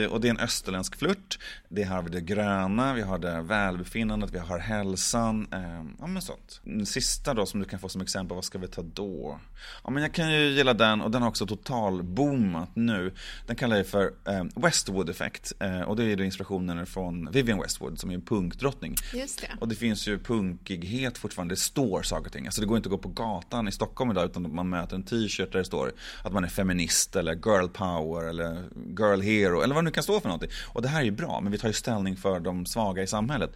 och 0.10 0.22
det 0.22 0.28
är 0.28 0.30
en 0.30 0.39
österländsk 0.40 0.96
flört. 0.96 1.40
Det 1.70 1.84
har 1.84 2.02
vi 2.02 2.10
det 2.10 2.22
gröna, 2.22 2.94
vi 2.94 3.02
har 3.02 3.20
det 3.20 3.42
välbefinnandet, 3.42 4.32
vi 4.34 4.40
har 4.40 4.60
hälsan. 4.60 5.48
Eh, 5.54 5.86
ja 6.00 6.08
men 6.08 6.22
sånt. 6.22 6.62
Den 6.64 6.86
sista 6.86 7.34
då 7.34 7.46
som 7.46 7.60
du 7.60 7.66
kan 7.66 7.80
få 7.80 7.90
som 7.90 8.02
exempel, 8.02 8.36
vad 8.36 8.46
ska 8.46 8.58
vi 8.58 8.68
ta 8.68 8.82
då? 8.82 9.40
Ja 9.84 9.90
men 9.90 10.04
jag 10.04 10.14
kan 10.14 10.34
ju 10.34 10.50
gilla 10.50 10.74
den 10.74 11.02
och 11.02 11.12
den 11.12 11.22
har 11.22 11.30
också 11.30 11.46
totalboomat 11.46 12.70
nu. 12.76 13.14
Den 13.48 13.56
kallar 13.56 13.78
jag 13.78 13.88
för 13.88 14.12
eh, 14.28 14.44
Westwood 14.56 15.10
effekt. 15.10 15.54
Eh, 15.60 15.82
och 15.82 15.96
det 15.96 16.04
är 16.04 16.16
då 16.16 16.24
inspirationen 16.24 16.86
från 16.86 17.32
Vivienne 17.32 17.62
Westwood 17.62 18.00
som 18.00 18.10
är 18.10 18.14
en 18.14 18.22
punkdrottning. 18.22 18.96
Just 19.14 19.42
det. 19.42 19.48
Och 19.60 19.68
det 19.68 19.76
finns 19.76 20.08
ju 20.08 20.20
punkighet 20.20 21.18
fortfarande, 21.18 21.52
det 21.52 21.60
står 21.60 22.04
saker 22.04 22.26
och 22.26 22.32
ting. 22.32 22.46
Alltså 22.46 22.62
det 22.62 22.68
går 22.68 22.78
inte 22.78 22.90
att 22.90 22.92
gå 22.92 22.98
på 22.98 23.10
gatan 23.10 23.68
i 23.68 23.72
Stockholm 23.72 24.12
idag 24.12 24.26
utan 24.26 24.56
man 24.56 24.70
möter 24.70 24.96
en 24.96 25.04
t-shirt 25.04 25.52
där 25.52 25.60
det 25.60 25.66
står 25.66 25.92
att 26.24 26.34
man 26.34 26.44
är 26.44 26.48
feminist 26.48 27.16
eller 27.16 27.34
girl 27.34 27.68
power 27.68 28.30
eller 28.30 28.64
girl 29.00 29.22
hero 29.22 29.62
eller 29.62 29.76
vad 29.76 29.84
det 29.84 29.86
nu 29.86 29.92
kan 29.92 30.04
stå 30.04 30.20
för 30.20 30.29
någonting. 30.30 30.50
Och 30.68 30.82
det 30.82 30.88
här 30.88 31.00
är 31.00 31.06
ju 31.06 31.12
bra, 31.12 31.40
men 31.42 31.52
vi 31.52 31.58
tar 31.58 31.68
ju 31.68 31.74
ställning 31.74 32.18
för 32.18 32.40
de 32.40 32.66
svaga 32.66 33.04
i 33.04 33.08
samhället. 33.08 33.52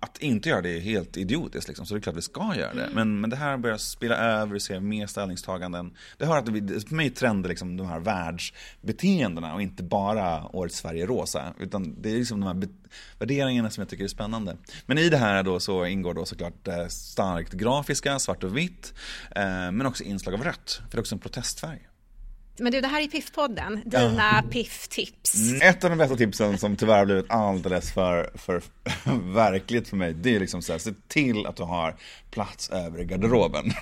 Att 0.00 0.18
inte 0.18 0.48
göra 0.48 0.62
det 0.62 0.76
är 0.76 0.80
helt 0.80 1.16
idiotiskt 1.16 1.68
liksom, 1.68 1.86
så 1.86 1.94
det 1.94 1.98
är 1.98 2.02
klart 2.02 2.16
vi 2.16 2.22
ska 2.22 2.54
göra 2.56 2.74
det. 2.74 2.88
Men, 2.94 3.20
men 3.20 3.30
det 3.30 3.36
här 3.36 3.56
börjar 3.56 3.76
spela 3.76 4.16
över, 4.16 4.52
vi 4.52 4.60
ser 4.60 4.80
mer 4.80 5.06
ställningstaganden. 5.06 5.94
Det 6.18 6.26
har 6.26 6.38
att 6.38 6.48
vi, 6.48 6.80
för 6.80 6.94
mig 6.94 7.10
trender 7.10 7.48
liksom 7.48 7.76
de 7.76 7.86
här 7.86 8.00
världsbeteendena 8.00 9.54
och 9.54 9.62
inte 9.62 9.82
bara 9.82 10.56
årets 10.56 10.78
Sverige 10.78 11.06
rosa. 11.06 11.54
Utan 11.58 12.02
det 12.02 12.10
är 12.10 12.14
liksom 12.14 12.40
de 12.40 12.46
här 12.46 12.68
värderingarna 13.18 13.70
som 13.70 13.80
jag 13.80 13.88
tycker 13.88 14.04
är 14.04 14.08
spännande. 14.08 14.56
Men 14.86 14.98
i 14.98 15.08
det 15.08 15.16
här 15.16 15.42
då 15.42 15.60
så 15.60 15.86
ingår 15.86 16.14
då 16.14 16.24
såklart 16.24 16.68
eh, 16.68 16.86
starkt 16.86 17.52
grafiska, 17.52 18.18
svart 18.18 18.44
och 18.44 18.56
vitt. 18.56 18.94
Eh, 19.30 19.42
men 19.42 19.86
också 19.86 20.04
inslag 20.04 20.34
av 20.34 20.44
rött, 20.44 20.80
för 20.82 20.90
det 20.90 20.96
är 20.96 21.00
också 21.00 21.14
en 21.14 21.18
protestfärg. 21.18 21.88
Men 22.60 22.72
du, 22.72 22.80
det 22.80 22.88
här 22.88 23.00
är 23.02 23.06
Piffpodden, 23.08 23.82
dina 23.84 24.42
pifftips. 24.50 25.34
Mm, 25.50 25.62
Ett 25.62 25.84
av 25.84 25.90
de 25.90 25.96
bästa 25.96 26.16
tipsen 26.16 26.58
som 26.58 26.76
tyvärr 26.76 26.98
har 26.98 27.04
blivit 27.04 27.30
alldeles 27.30 27.92
för, 27.92 28.30
för 28.34 28.62
verkligt 29.34 29.88
för 29.88 29.96
mig, 29.96 30.12
det 30.12 30.36
är 30.36 30.40
liksom 30.40 30.62
så 30.62 30.72
här, 30.72 30.78
se 30.78 30.90
till 31.08 31.46
att 31.46 31.56
du 31.56 31.62
har 31.62 31.94
plats 32.30 32.70
över 32.70 33.00
i 33.00 33.04
garderoben. 33.04 33.64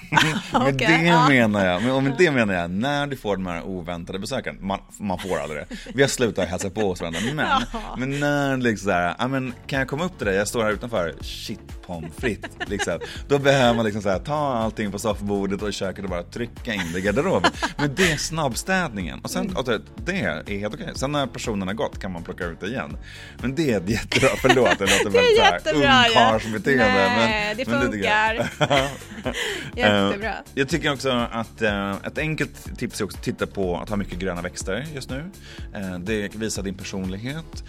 med 0.52 0.74
Okej, 0.74 0.74
det 0.88 0.98
menar 1.28 1.66
jag, 1.66 1.96
och 1.96 2.02
med 2.02 2.14
det 2.18 2.30
menar 2.30 2.54
jag, 2.54 2.70
när 2.70 3.06
du 3.06 3.16
får 3.16 3.36
de 3.36 3.46
här 3.46 3.62
oväntade 3.62 4.18
besöken, 4.18 4.58
man, 4.60 4.78
man 5.00 5.18
får 5.18 5.38
aldrig 5.38 5.60
det. 5.68 5.76
Vi 5.94 6.02
har 6.02 6.08
slutat 6.08 6.48
hälsa 6.48 6.70
på 6.70 6.80
oss 6.90 7.00
varandra, 7.00 7.20
men, 7.34 7.46
Ja. 7.72 7.96
men 7.98 8.20
när 8.20 8.56
liksom 8.56 8.84
så 8.84 8.90
här, 8.92 9.14
ja 9.18 9.28
men 9.28 9.54
kan 9.66 9.78
jag 9.78 9.88
komma 9.88 10.04
upp 10.04 10.18
till 10.18 10.26
dig, 10.26 10.36
jag 10.36 10.48
står 10.48 10.62
här 10.62 10.70
utanför, 10.72 11.14
shit 11.20 11.60
pommes 11.86 12.12
frites, 12.16 12.50
liksom. 12.66 12.98
Då 13.28 13.38
behöver 13.38 13.74
man 13.74 13.84
liksom 13.84 14.02
så 14.02 14.08
här, 14.08 14.18
ta 14.18 14.54
allting 14.54 14.92
på 14.92 14.98
soffbordet 14.98 15.62
och 15.62 15.68
i 15.68 15.72
köket 15.72 16.04
och 16.04 16.10
bara 16.10 16.22
trycka 16.22 16.74
in 16.74 16.92
det 16.92 16.98
i 16.98 17.02
garderoben. 17.02 17.50
Men 17.76 17.94
det 17.94 18.12
är 18.12 18.16
snabbstädningen, 18.66 19.20
och 19.22 19.30
sen, 19.30 19.56
och 19.56 19.64
det 19.64 19.80
det 20.04 20.12
är 20.20 20.58
helt 20.58 20.74
okej. 20.74 20.92
Sen 20.94 21.12
när 21.12 21.26
personen 21.26 21.68
har 21.68 21.74
gått 21.74 21.98
kan 21.98 22.12
man 22.12 22.22
plocka 22.22 22.44
ut 22.44 22.60
det 22.60 22.66
igen. 22.66 22.96
Men 23.40 23.54
det 23.54 23.72
är 23.72 23.76
ett 23.80 23.88
jättebra, 23.90 24.28
förlåt 24.36 24.78
det 24.78 24.84
låter 24.84 25.10
Det 25.10 25.18
är 25.18 25.22
väldigt 25.22 25.38
jättebra, 25.38 25.82
ja. 25.82 26.06
ungkarlsbeteende. 26.08 26.84
Nej, 26.84 27.46
men, 27.48 27.56
det 27.56 27.66
men 27.66 27.92
tycker 27.92 28.08
jag. 28.08 28.46
Jättebra. 29.76 30.30
Eh, 30.30 30.34
Jag 30.54 30.68
tycker 30.68 30.92
också 30.92 31.10
att 31.10 31.62
eh, 31.62 31.90
ett 32.04 32.18
enkelt 32.18 32.78
tips 32.78 33.00
är 33.00 33.04
också 33.04 33.18
att 33.18 33.24
titta 33.24 33.46
på 33.46 33.76
att 33.76 33.88
ha 33.88 33.96
mycket 33.96 34.18
gröna 34.18 34.42
växter 34.42 34.86
just 34.94 35.10
nu. 35.10 35.24
Eh, 35.74 35.98
det 35.98 36.34
visar 36.36 36.62
din 36.62 36.74
personlighet. 36.74 37.64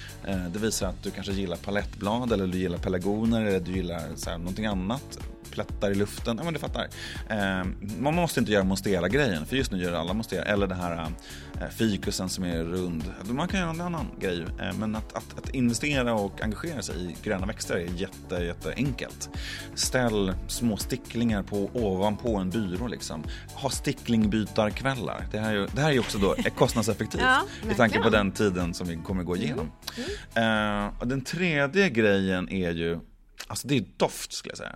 Det 0.54 0.60
visar 0.60 0.88
att 0.88 1.04
du 1.04 1.12
kanske 1.12 1.32
gillar 1.34 1.58
palettblad 1.58 2.32
eller 2.32 2.48
du 2.48 2.58
gillar 2.58 2.78
pelargoner 2.78 3.46
eller 3.46 3.60
du 3.60 3.72
gillar 3.72 4.02
så 4.16 4.30
här, 4.30 4.38
någonting 4.38 4.66
annat. 4.66 5.20
Plättar 5.58 5.92
i 5.92 5.96
luften, 5.96 6.38
ja 6.38 6.44
men 6.44 6.54
du 6.54 6.60
fattar. 6.60 6.88
Eh, 7.30 7.66
man 8.00 8.16
måste 8.16 8.40
inte 8.40 8.52
göra 8.52 8.64
monstera-grejen, 8.64 9.46
för 9.46 9.56
just 9.56 9.72
nu 9.72 9.84
gör 9.84 9.94
alla 9.94 10.14
monstera. 10.14 10.44
Eller 10.44 10.68
det 10.68 10.76
här 10.76 11.12
eh, 11.62 11.68
fikusen 11.70 12.30
som 12.30 12.44
är 12.44 12.64
rund. 12.64 13.04
Man 13.24 13.48
kan 13.48 13.60
göra 13.60 13.70
en 13.70 13.82
annan 13.82 14.08
grej. 14.20 14.46
Eh, 14.62 14.78
men 14.80 14.96
att, 14.96 15.14
att, 15.14 15.38
att 15.38 15.50
investera 15.50 16.14
och 16.14 16.42
engagera 16.42 16.82
sig 16.82 16.96
i 16.96 17.16
gröna 17.24 17.46
växter 17.46 17.76
är 17.76 17.88
jätte, 17.96 18.36
jätte 18.36 18.74
enkelt. 18.76 19.30
Ställ 19.76 20.34
små 20.48 20.78
sticklingar 20.78 21.44
på 21.44 21.70
ovanpå 21.74 22.36
en 22.36 22.50
byrå 22.50 22.88
liksom. 22.88 23.24
Ha 23.54 23.70
sticklingbytarkvällar. 23.70 25.28
Det 25.32 25.40
här 25.40 25.56
är 25.56 25.68
det 25.76 25.82
här 25.82 25.92
är 25.92 26.00
också 26.00 26.18
då 26.18 26.36
kostnadseffektivt. 26.58 27.22
Ja, 27.22 27.46
I 27.72 27.76
tanke 27.76 28.00
på 28.00 28.10
den 28.10 28.32
tiden 28.32 28.74
som 28.74 28.88
vi 28.88 28.96
kommer 28.96 29.24
gå 29.24 29.36
igenom. 29.36 29.72
Eh, 30.36 31.00
och 31.00 31.08
den 31.08 31.22
tredje 31.22 31.90
grejen 31.90 32.50
är 32.50 32.72
ju 32.72 33.00
Alltså 33.48 33.68
det 33.68 33.78
är 33.78 33.86
doft 33.98 34.34
skulle 34.34 34.52
jag 34.52 34.58
säga. 34.58 34.76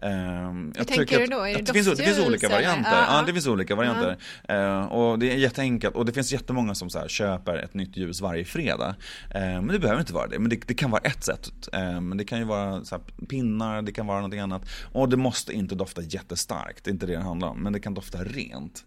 Ehm, 0.00 0.72
jag 0.76 0.86
tänker 0.86 1.04
tycker 1.04 1.20
du 1.20 1.26
då? 1.26 1.40
Är 1.40 1.54
det 1.54 1.62
det, 1.62 1.72
finns, 1.72 1.86
det 1.86 2.04
finns 2.04 2.18
olika 2.18 2.46
eller? 2.46 2.56
varianter. 2.56 2.90
Ja, 2.90 3.16
Ja, 3.16 3.22
det 3.26 3.32
finns 3.32 3.46
olika 3.46 3.74
varianter. 3.74 4.16
Eh, 4.48 4.84
och 4.84 5.18
det 5.18 5.32
är 5.32 5.36
jätteenkelt. 5.36 5.94
Och 5.94 6.04
det 6.06 6.12
finns 6.12 6.32
jättemånga 6.32 6.74
som 6.74 6.90
så 6.90 6.98
här, 6.98 7.08
köper 7.08 7.56
ett 7.56 7.74
nytt 7.74 7.96
ljus 7.96 8.20
varje 8.20 8.44
fredag. 8.44 8.94
Eh, 9.34 9.40
men 9.40 9.68
det 9.68 9.78
behöver 9.78 10.00
inte 10.00 10.12
vara 10.12 10.26
det. 10.26 10.38
Men 10.38 10.50
det, 10.50 10.60
det 10.66 10.74
kan 10.74 10.90
vara 10.90 11.02
ett 11.02 11.24
sätt. 11.24 11.68
Eh, 11.72 12.00
men 12.00 12.16
det 12.16 12.24
kan 12.24 12.38
ju 12.38 12.44
vara 12.44 12.84
så 12.84 12.94
här, 12.94 13.26
pinnar, 13.26 13.82
det 13.82 13.92
kan 13.92 14.06
vara 14.06 14.18
någonting 14.18 14.40
annat. 14.40 14.62
Och 14.92 15.08
det 15.08 15.16
måste 15.16 15.52
inte 15.52 15.74
dofta 15.74 16.02
jättestarkt. 16.02 16.84
Det 16.84 16.90
är 16.90 16.92
inte 16.92 17.06
det 17.06 17.12
det 17.16 17.22
handlar 17.22 17.48
om. 17.48 17.62
Men 17.62 17.72
det 17.72 17.80
kan 17.80 17.94
dofta 17.94 18.24
rent. 18.24 18.84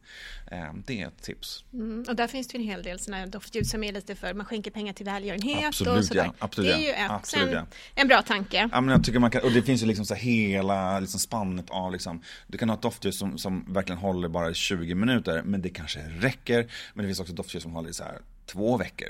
Eh, 0.53 0.73
det 0.85 1.01
är 1.01 1.07
ett 1.07 1.21
tips. 1.21 1.63
Mm, 1.73 2.05
och 2.07 2.15
där 2.15 2.27
finns 2.27 2.47
det 2.47 2.57
en 2.57 2.63
hel 2.63 2.83
del 2.83 2.99
sådana 2.99 3.17
här 3.19 3.27
doftljus 3.27 3.71
som 3.71 3.83
är 3.83 3.91
lite 3.93 4.15
för, 4.15 4.33
man 4.33 4.45
skänker 4.45 4.71
pengar 4.71 4.93
till 4.93 5.05
välgörenhet 5.05 5.65
Absolut, 5.65 5.97
och 5.99 6.05
sådär. 6.05 6.23
ja. 6.25 6.33
Absolut, 6.39 6.71
det 6.71 6.77
är 6.77 6.87
ju 6.87 6.89
ett, 7.05 7.11
Absolut, 7.11 7.47
en, 7.47 7.53
ja. 7.53 7.65
en 7.95 8.07
bra 8.07 8.21
tanke. 8.21 8.69
Ja, 8.71 8.81
men 8.81 8.89
jag 8.95 9.03
tycker 9.03 9.19
man 9.19 9.31
kan, 9.31 9.41
och 9.41 9.51
det 9.51 9.61
finns 9.61 9.81
ju 9.83 9.85
liksom 9.85 10.05
så 10.05 10.13
hela 10.15 10.99
liksom 10.99 11.19
spannet 11.19 11.69
av 11.69 11.91
liksom, 11.91 12.21
du 12.47 12.57
kan 12.57 12.69
ha 12.69 12.75
ett 12.75 12.81
doftljus 12.81 13.17
som, 13.19 13.37
som 13.37 13.73
verkligen 13.73 13.99
håller 13.99 14.27
bara 14.29 14.49
i 14.51 14.53
20 14.53 14.95
minuter, 14.95 15.41
men 15.45 15.61
det 15.61 15.69
kanske 15.69 15.99
räcker. 15.99 16.71
Men 16.93 17.03
det 17.03 17.09
finns 17.09 17.19
också 17.19 17.33
doftljus 17.33 17.63
som 17.63 17.71
håller 17.71 17.89
i 17.89 17.93
så 17.93 18.03
här 18.03 18.17
två 18.45 18.77
veckor. 18.77 19.07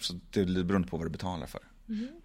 Så 0.00 0.20
det 0.30 0.40
är 0.40 0.44
lite 0.44 0.64
beroende 0.64 0.88
på 0.88 0.96
vad 0.96 1.06
du 1.06 1.10
betalar 1.10 1.46
för. 1.46 1.60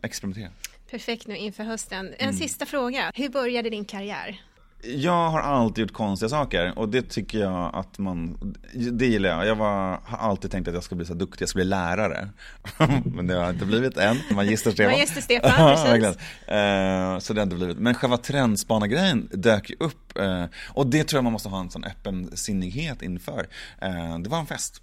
Experimentera. 0.03 0.49
Perfekt 0.91 1.27
nu 1.27 1.37
inför 1.37 1.63
hösten. 1.63 2.07
En 2.07 2.13
Mm. 2.29 2.33
sista 2.35 2.65
fråga. 2.65 3.11
Hur 3.15 3.29
började 3.29 3.69
din 3.69 3.85
karriär? 3.85 4.41
Jag 4.83 5.29
har 5.29 5.39
alltid 5.39 5.81
gjort 5.81 5.93
konstiga 5.93 6.29
saker 6.29 6.79
och 6.79 6.89
det 6.89 7.09
tycker 7.09 7.39
jag 7.39 7.75
att 7.75 7.97
man, 7.97 8.37
det 8.73 9.05
gillar 9.05 9.29
jag. 9.29 9.47
Jag 9.47 9.55
var, 9.55 9.99
har 10.03 10.17
alltid 10.17 10.51
tänkt 10.51 10.67
att 10.67 10.73
jag 10.73 10.83
ska 10.83 10.95
bli 10.95 11.05
så 11.05 11.13
duktig, 11.13 11.41
jag 11.41 11.49
ska 11.49 11.57
bli 11.57 11.65
lärare. 11.65 12.29
Men 13.05 13.27
det 13.27 13.33
har 13.33 13.41
jag 13.41 13.53
inte 13.53 13.65
blivit 13.65 13.97
än, 13.97 14.17
Magister 14.31 14.71
Stefan. 14.71 14.91
Magister 14.91 15.21
Stefan. 15.21 16.15
Eh, 16.49 17.19
så 17.19 17.33
det 17.33 17.39
har 17.39 17.43
inte 17.43 17.55
blivit. 17.55 17.77
Men 17.77 17.93
själva 17.93 18.17
trendspanargrejen 18.17 19.29
dök 19.31 19.69
ju 19.69 19.75
upp 19.79 20.17
eh, 20.17 20.45
och 20.69 20.87
det 20.87 21.03
tror 21.03 21.17
jag 21.17 21.23
man 21.23 21.33
måste 21.33 21.49
ha 21.49 21.59
en 21.59 21.69
sån 21.69 21.83
öppen 21.83 22.37
sinnighet 22.37 23.01
inför. 23.01 23.47
Eh, 23.81 24.19
det 24.19 24.29
var 24.29 24.39
en 24.39 24.45
fest. 24.45 24.81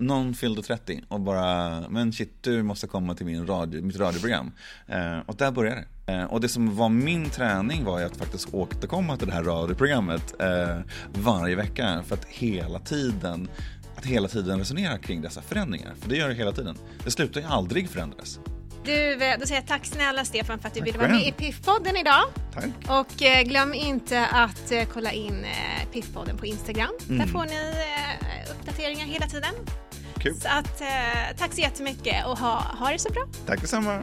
Någon 0.00 0.34
fyllde 0.34 0.62
30 0.62 1.02
och 1.08 1.20
bara, 1.20 1.80
men 1.88 2.12
shit 2.12 2.32
du 2.40 2.62
måste 2.62 2.86
komma 2.86 3.14
till 3.14 3.26
min 3.26 3.46
radio, 3.46 3.82
mitt 3.82 3.96
radioprogram. 3.96 4.52
Eh, 4.86 5.18
och 5.26 5.36
där 5.36 5.50
började 5.50 5.84
det. 6.06 6.12
Eh, 6.12 6.24
och 6.24 6.40
det 6.40 6.48
som 6.48 6.76
var 6.76 6.88
min 6.88 7.30
träning 7.30 7.84
var 7.84 7.98
ju 7.98 8.04
att 8.04 8.16
faktiskt 8.16 8.54
återkomma 8.54 9.16
till 9.16 9.26
det 9.26 9.32
här 9.34 9.42
radioprogrammet 9.42 10.34
eh, 10.40 10.78
varje 11.12 11.56
vecka 11.56 12.02
för 12.06 12.14
att 12.14 12.24
hela 12.24 12.78
tiden 12.78 13.48
att 13.96 14.06
hela 14.06 14.28
tiden 14.28 14.58
resonera 14.58 14.98
kring 14.98 15.22
dessa 15.22 15.42
förändringar. 15.42 15.92
För 16.00 16.08
det 16.08 16.16
gör 16.16 16.28
det 16.28 16.34
hela 16.34 16.52
tiden. 16.52 16.76
Det 17.04 17.10
slutar 17.10 17.40
ju 17.40 17.46
aldrig 17.46 17.88
förändras. 17.90 18.38
Du, 18.84 19.14
då 19.40 19.46
säger 19.46 19.60
jag 19.60 19.66
tack 19.66 19.86
snälla 19.86 20.24
Stefan 20.24 20.58
för 20.58 20.68
att 20.68 20.74
du 20.74 20.80
ville 20.80 20.98
vara 20.98 21.08
med 21.08 21.22
i. 21.28 21.32
Piffpodden 21.32 21.96
idag. 21.96 22.22
Tack. 22.54 22.64
Och 22.88 23.22
eh, 23.22 23.42
glöm 23.42 23.74
inte 23.74 24.26
att 24.26 24.72
eh, 24.72 24.84
kolla 24.92 25.12
in 25.12 25.44
eh, 25.44 25.88
Piffpodden 25.92 26.36
på 26.36 26.46
Instagram. 26.46 26.90
Där 27.06 27.14
Mm. 27.14 27.28
får 27.28 27.44
ni 27.44 27.70
eh, 27.70 28.50
uppdateringar 28.50 29.06
hela 29.06 29.26
tiden. 29.26 29.54
Kul. 30.22 30.34
Så 30.40 30.48
att, 30.48 30.80
eh, 30.80 31.36
tack 31.38 31.52
så 31.54 31.60
jättemycket 31.60 32.26
och 32.26 32.38
ha, 32.38 32.62
ha 32.78 32.90
det 32.90 32.98
så 32.98 33.12
bra. 33.12 33.22
Tack 33.46 33.60
detsamma. 33.60 34.02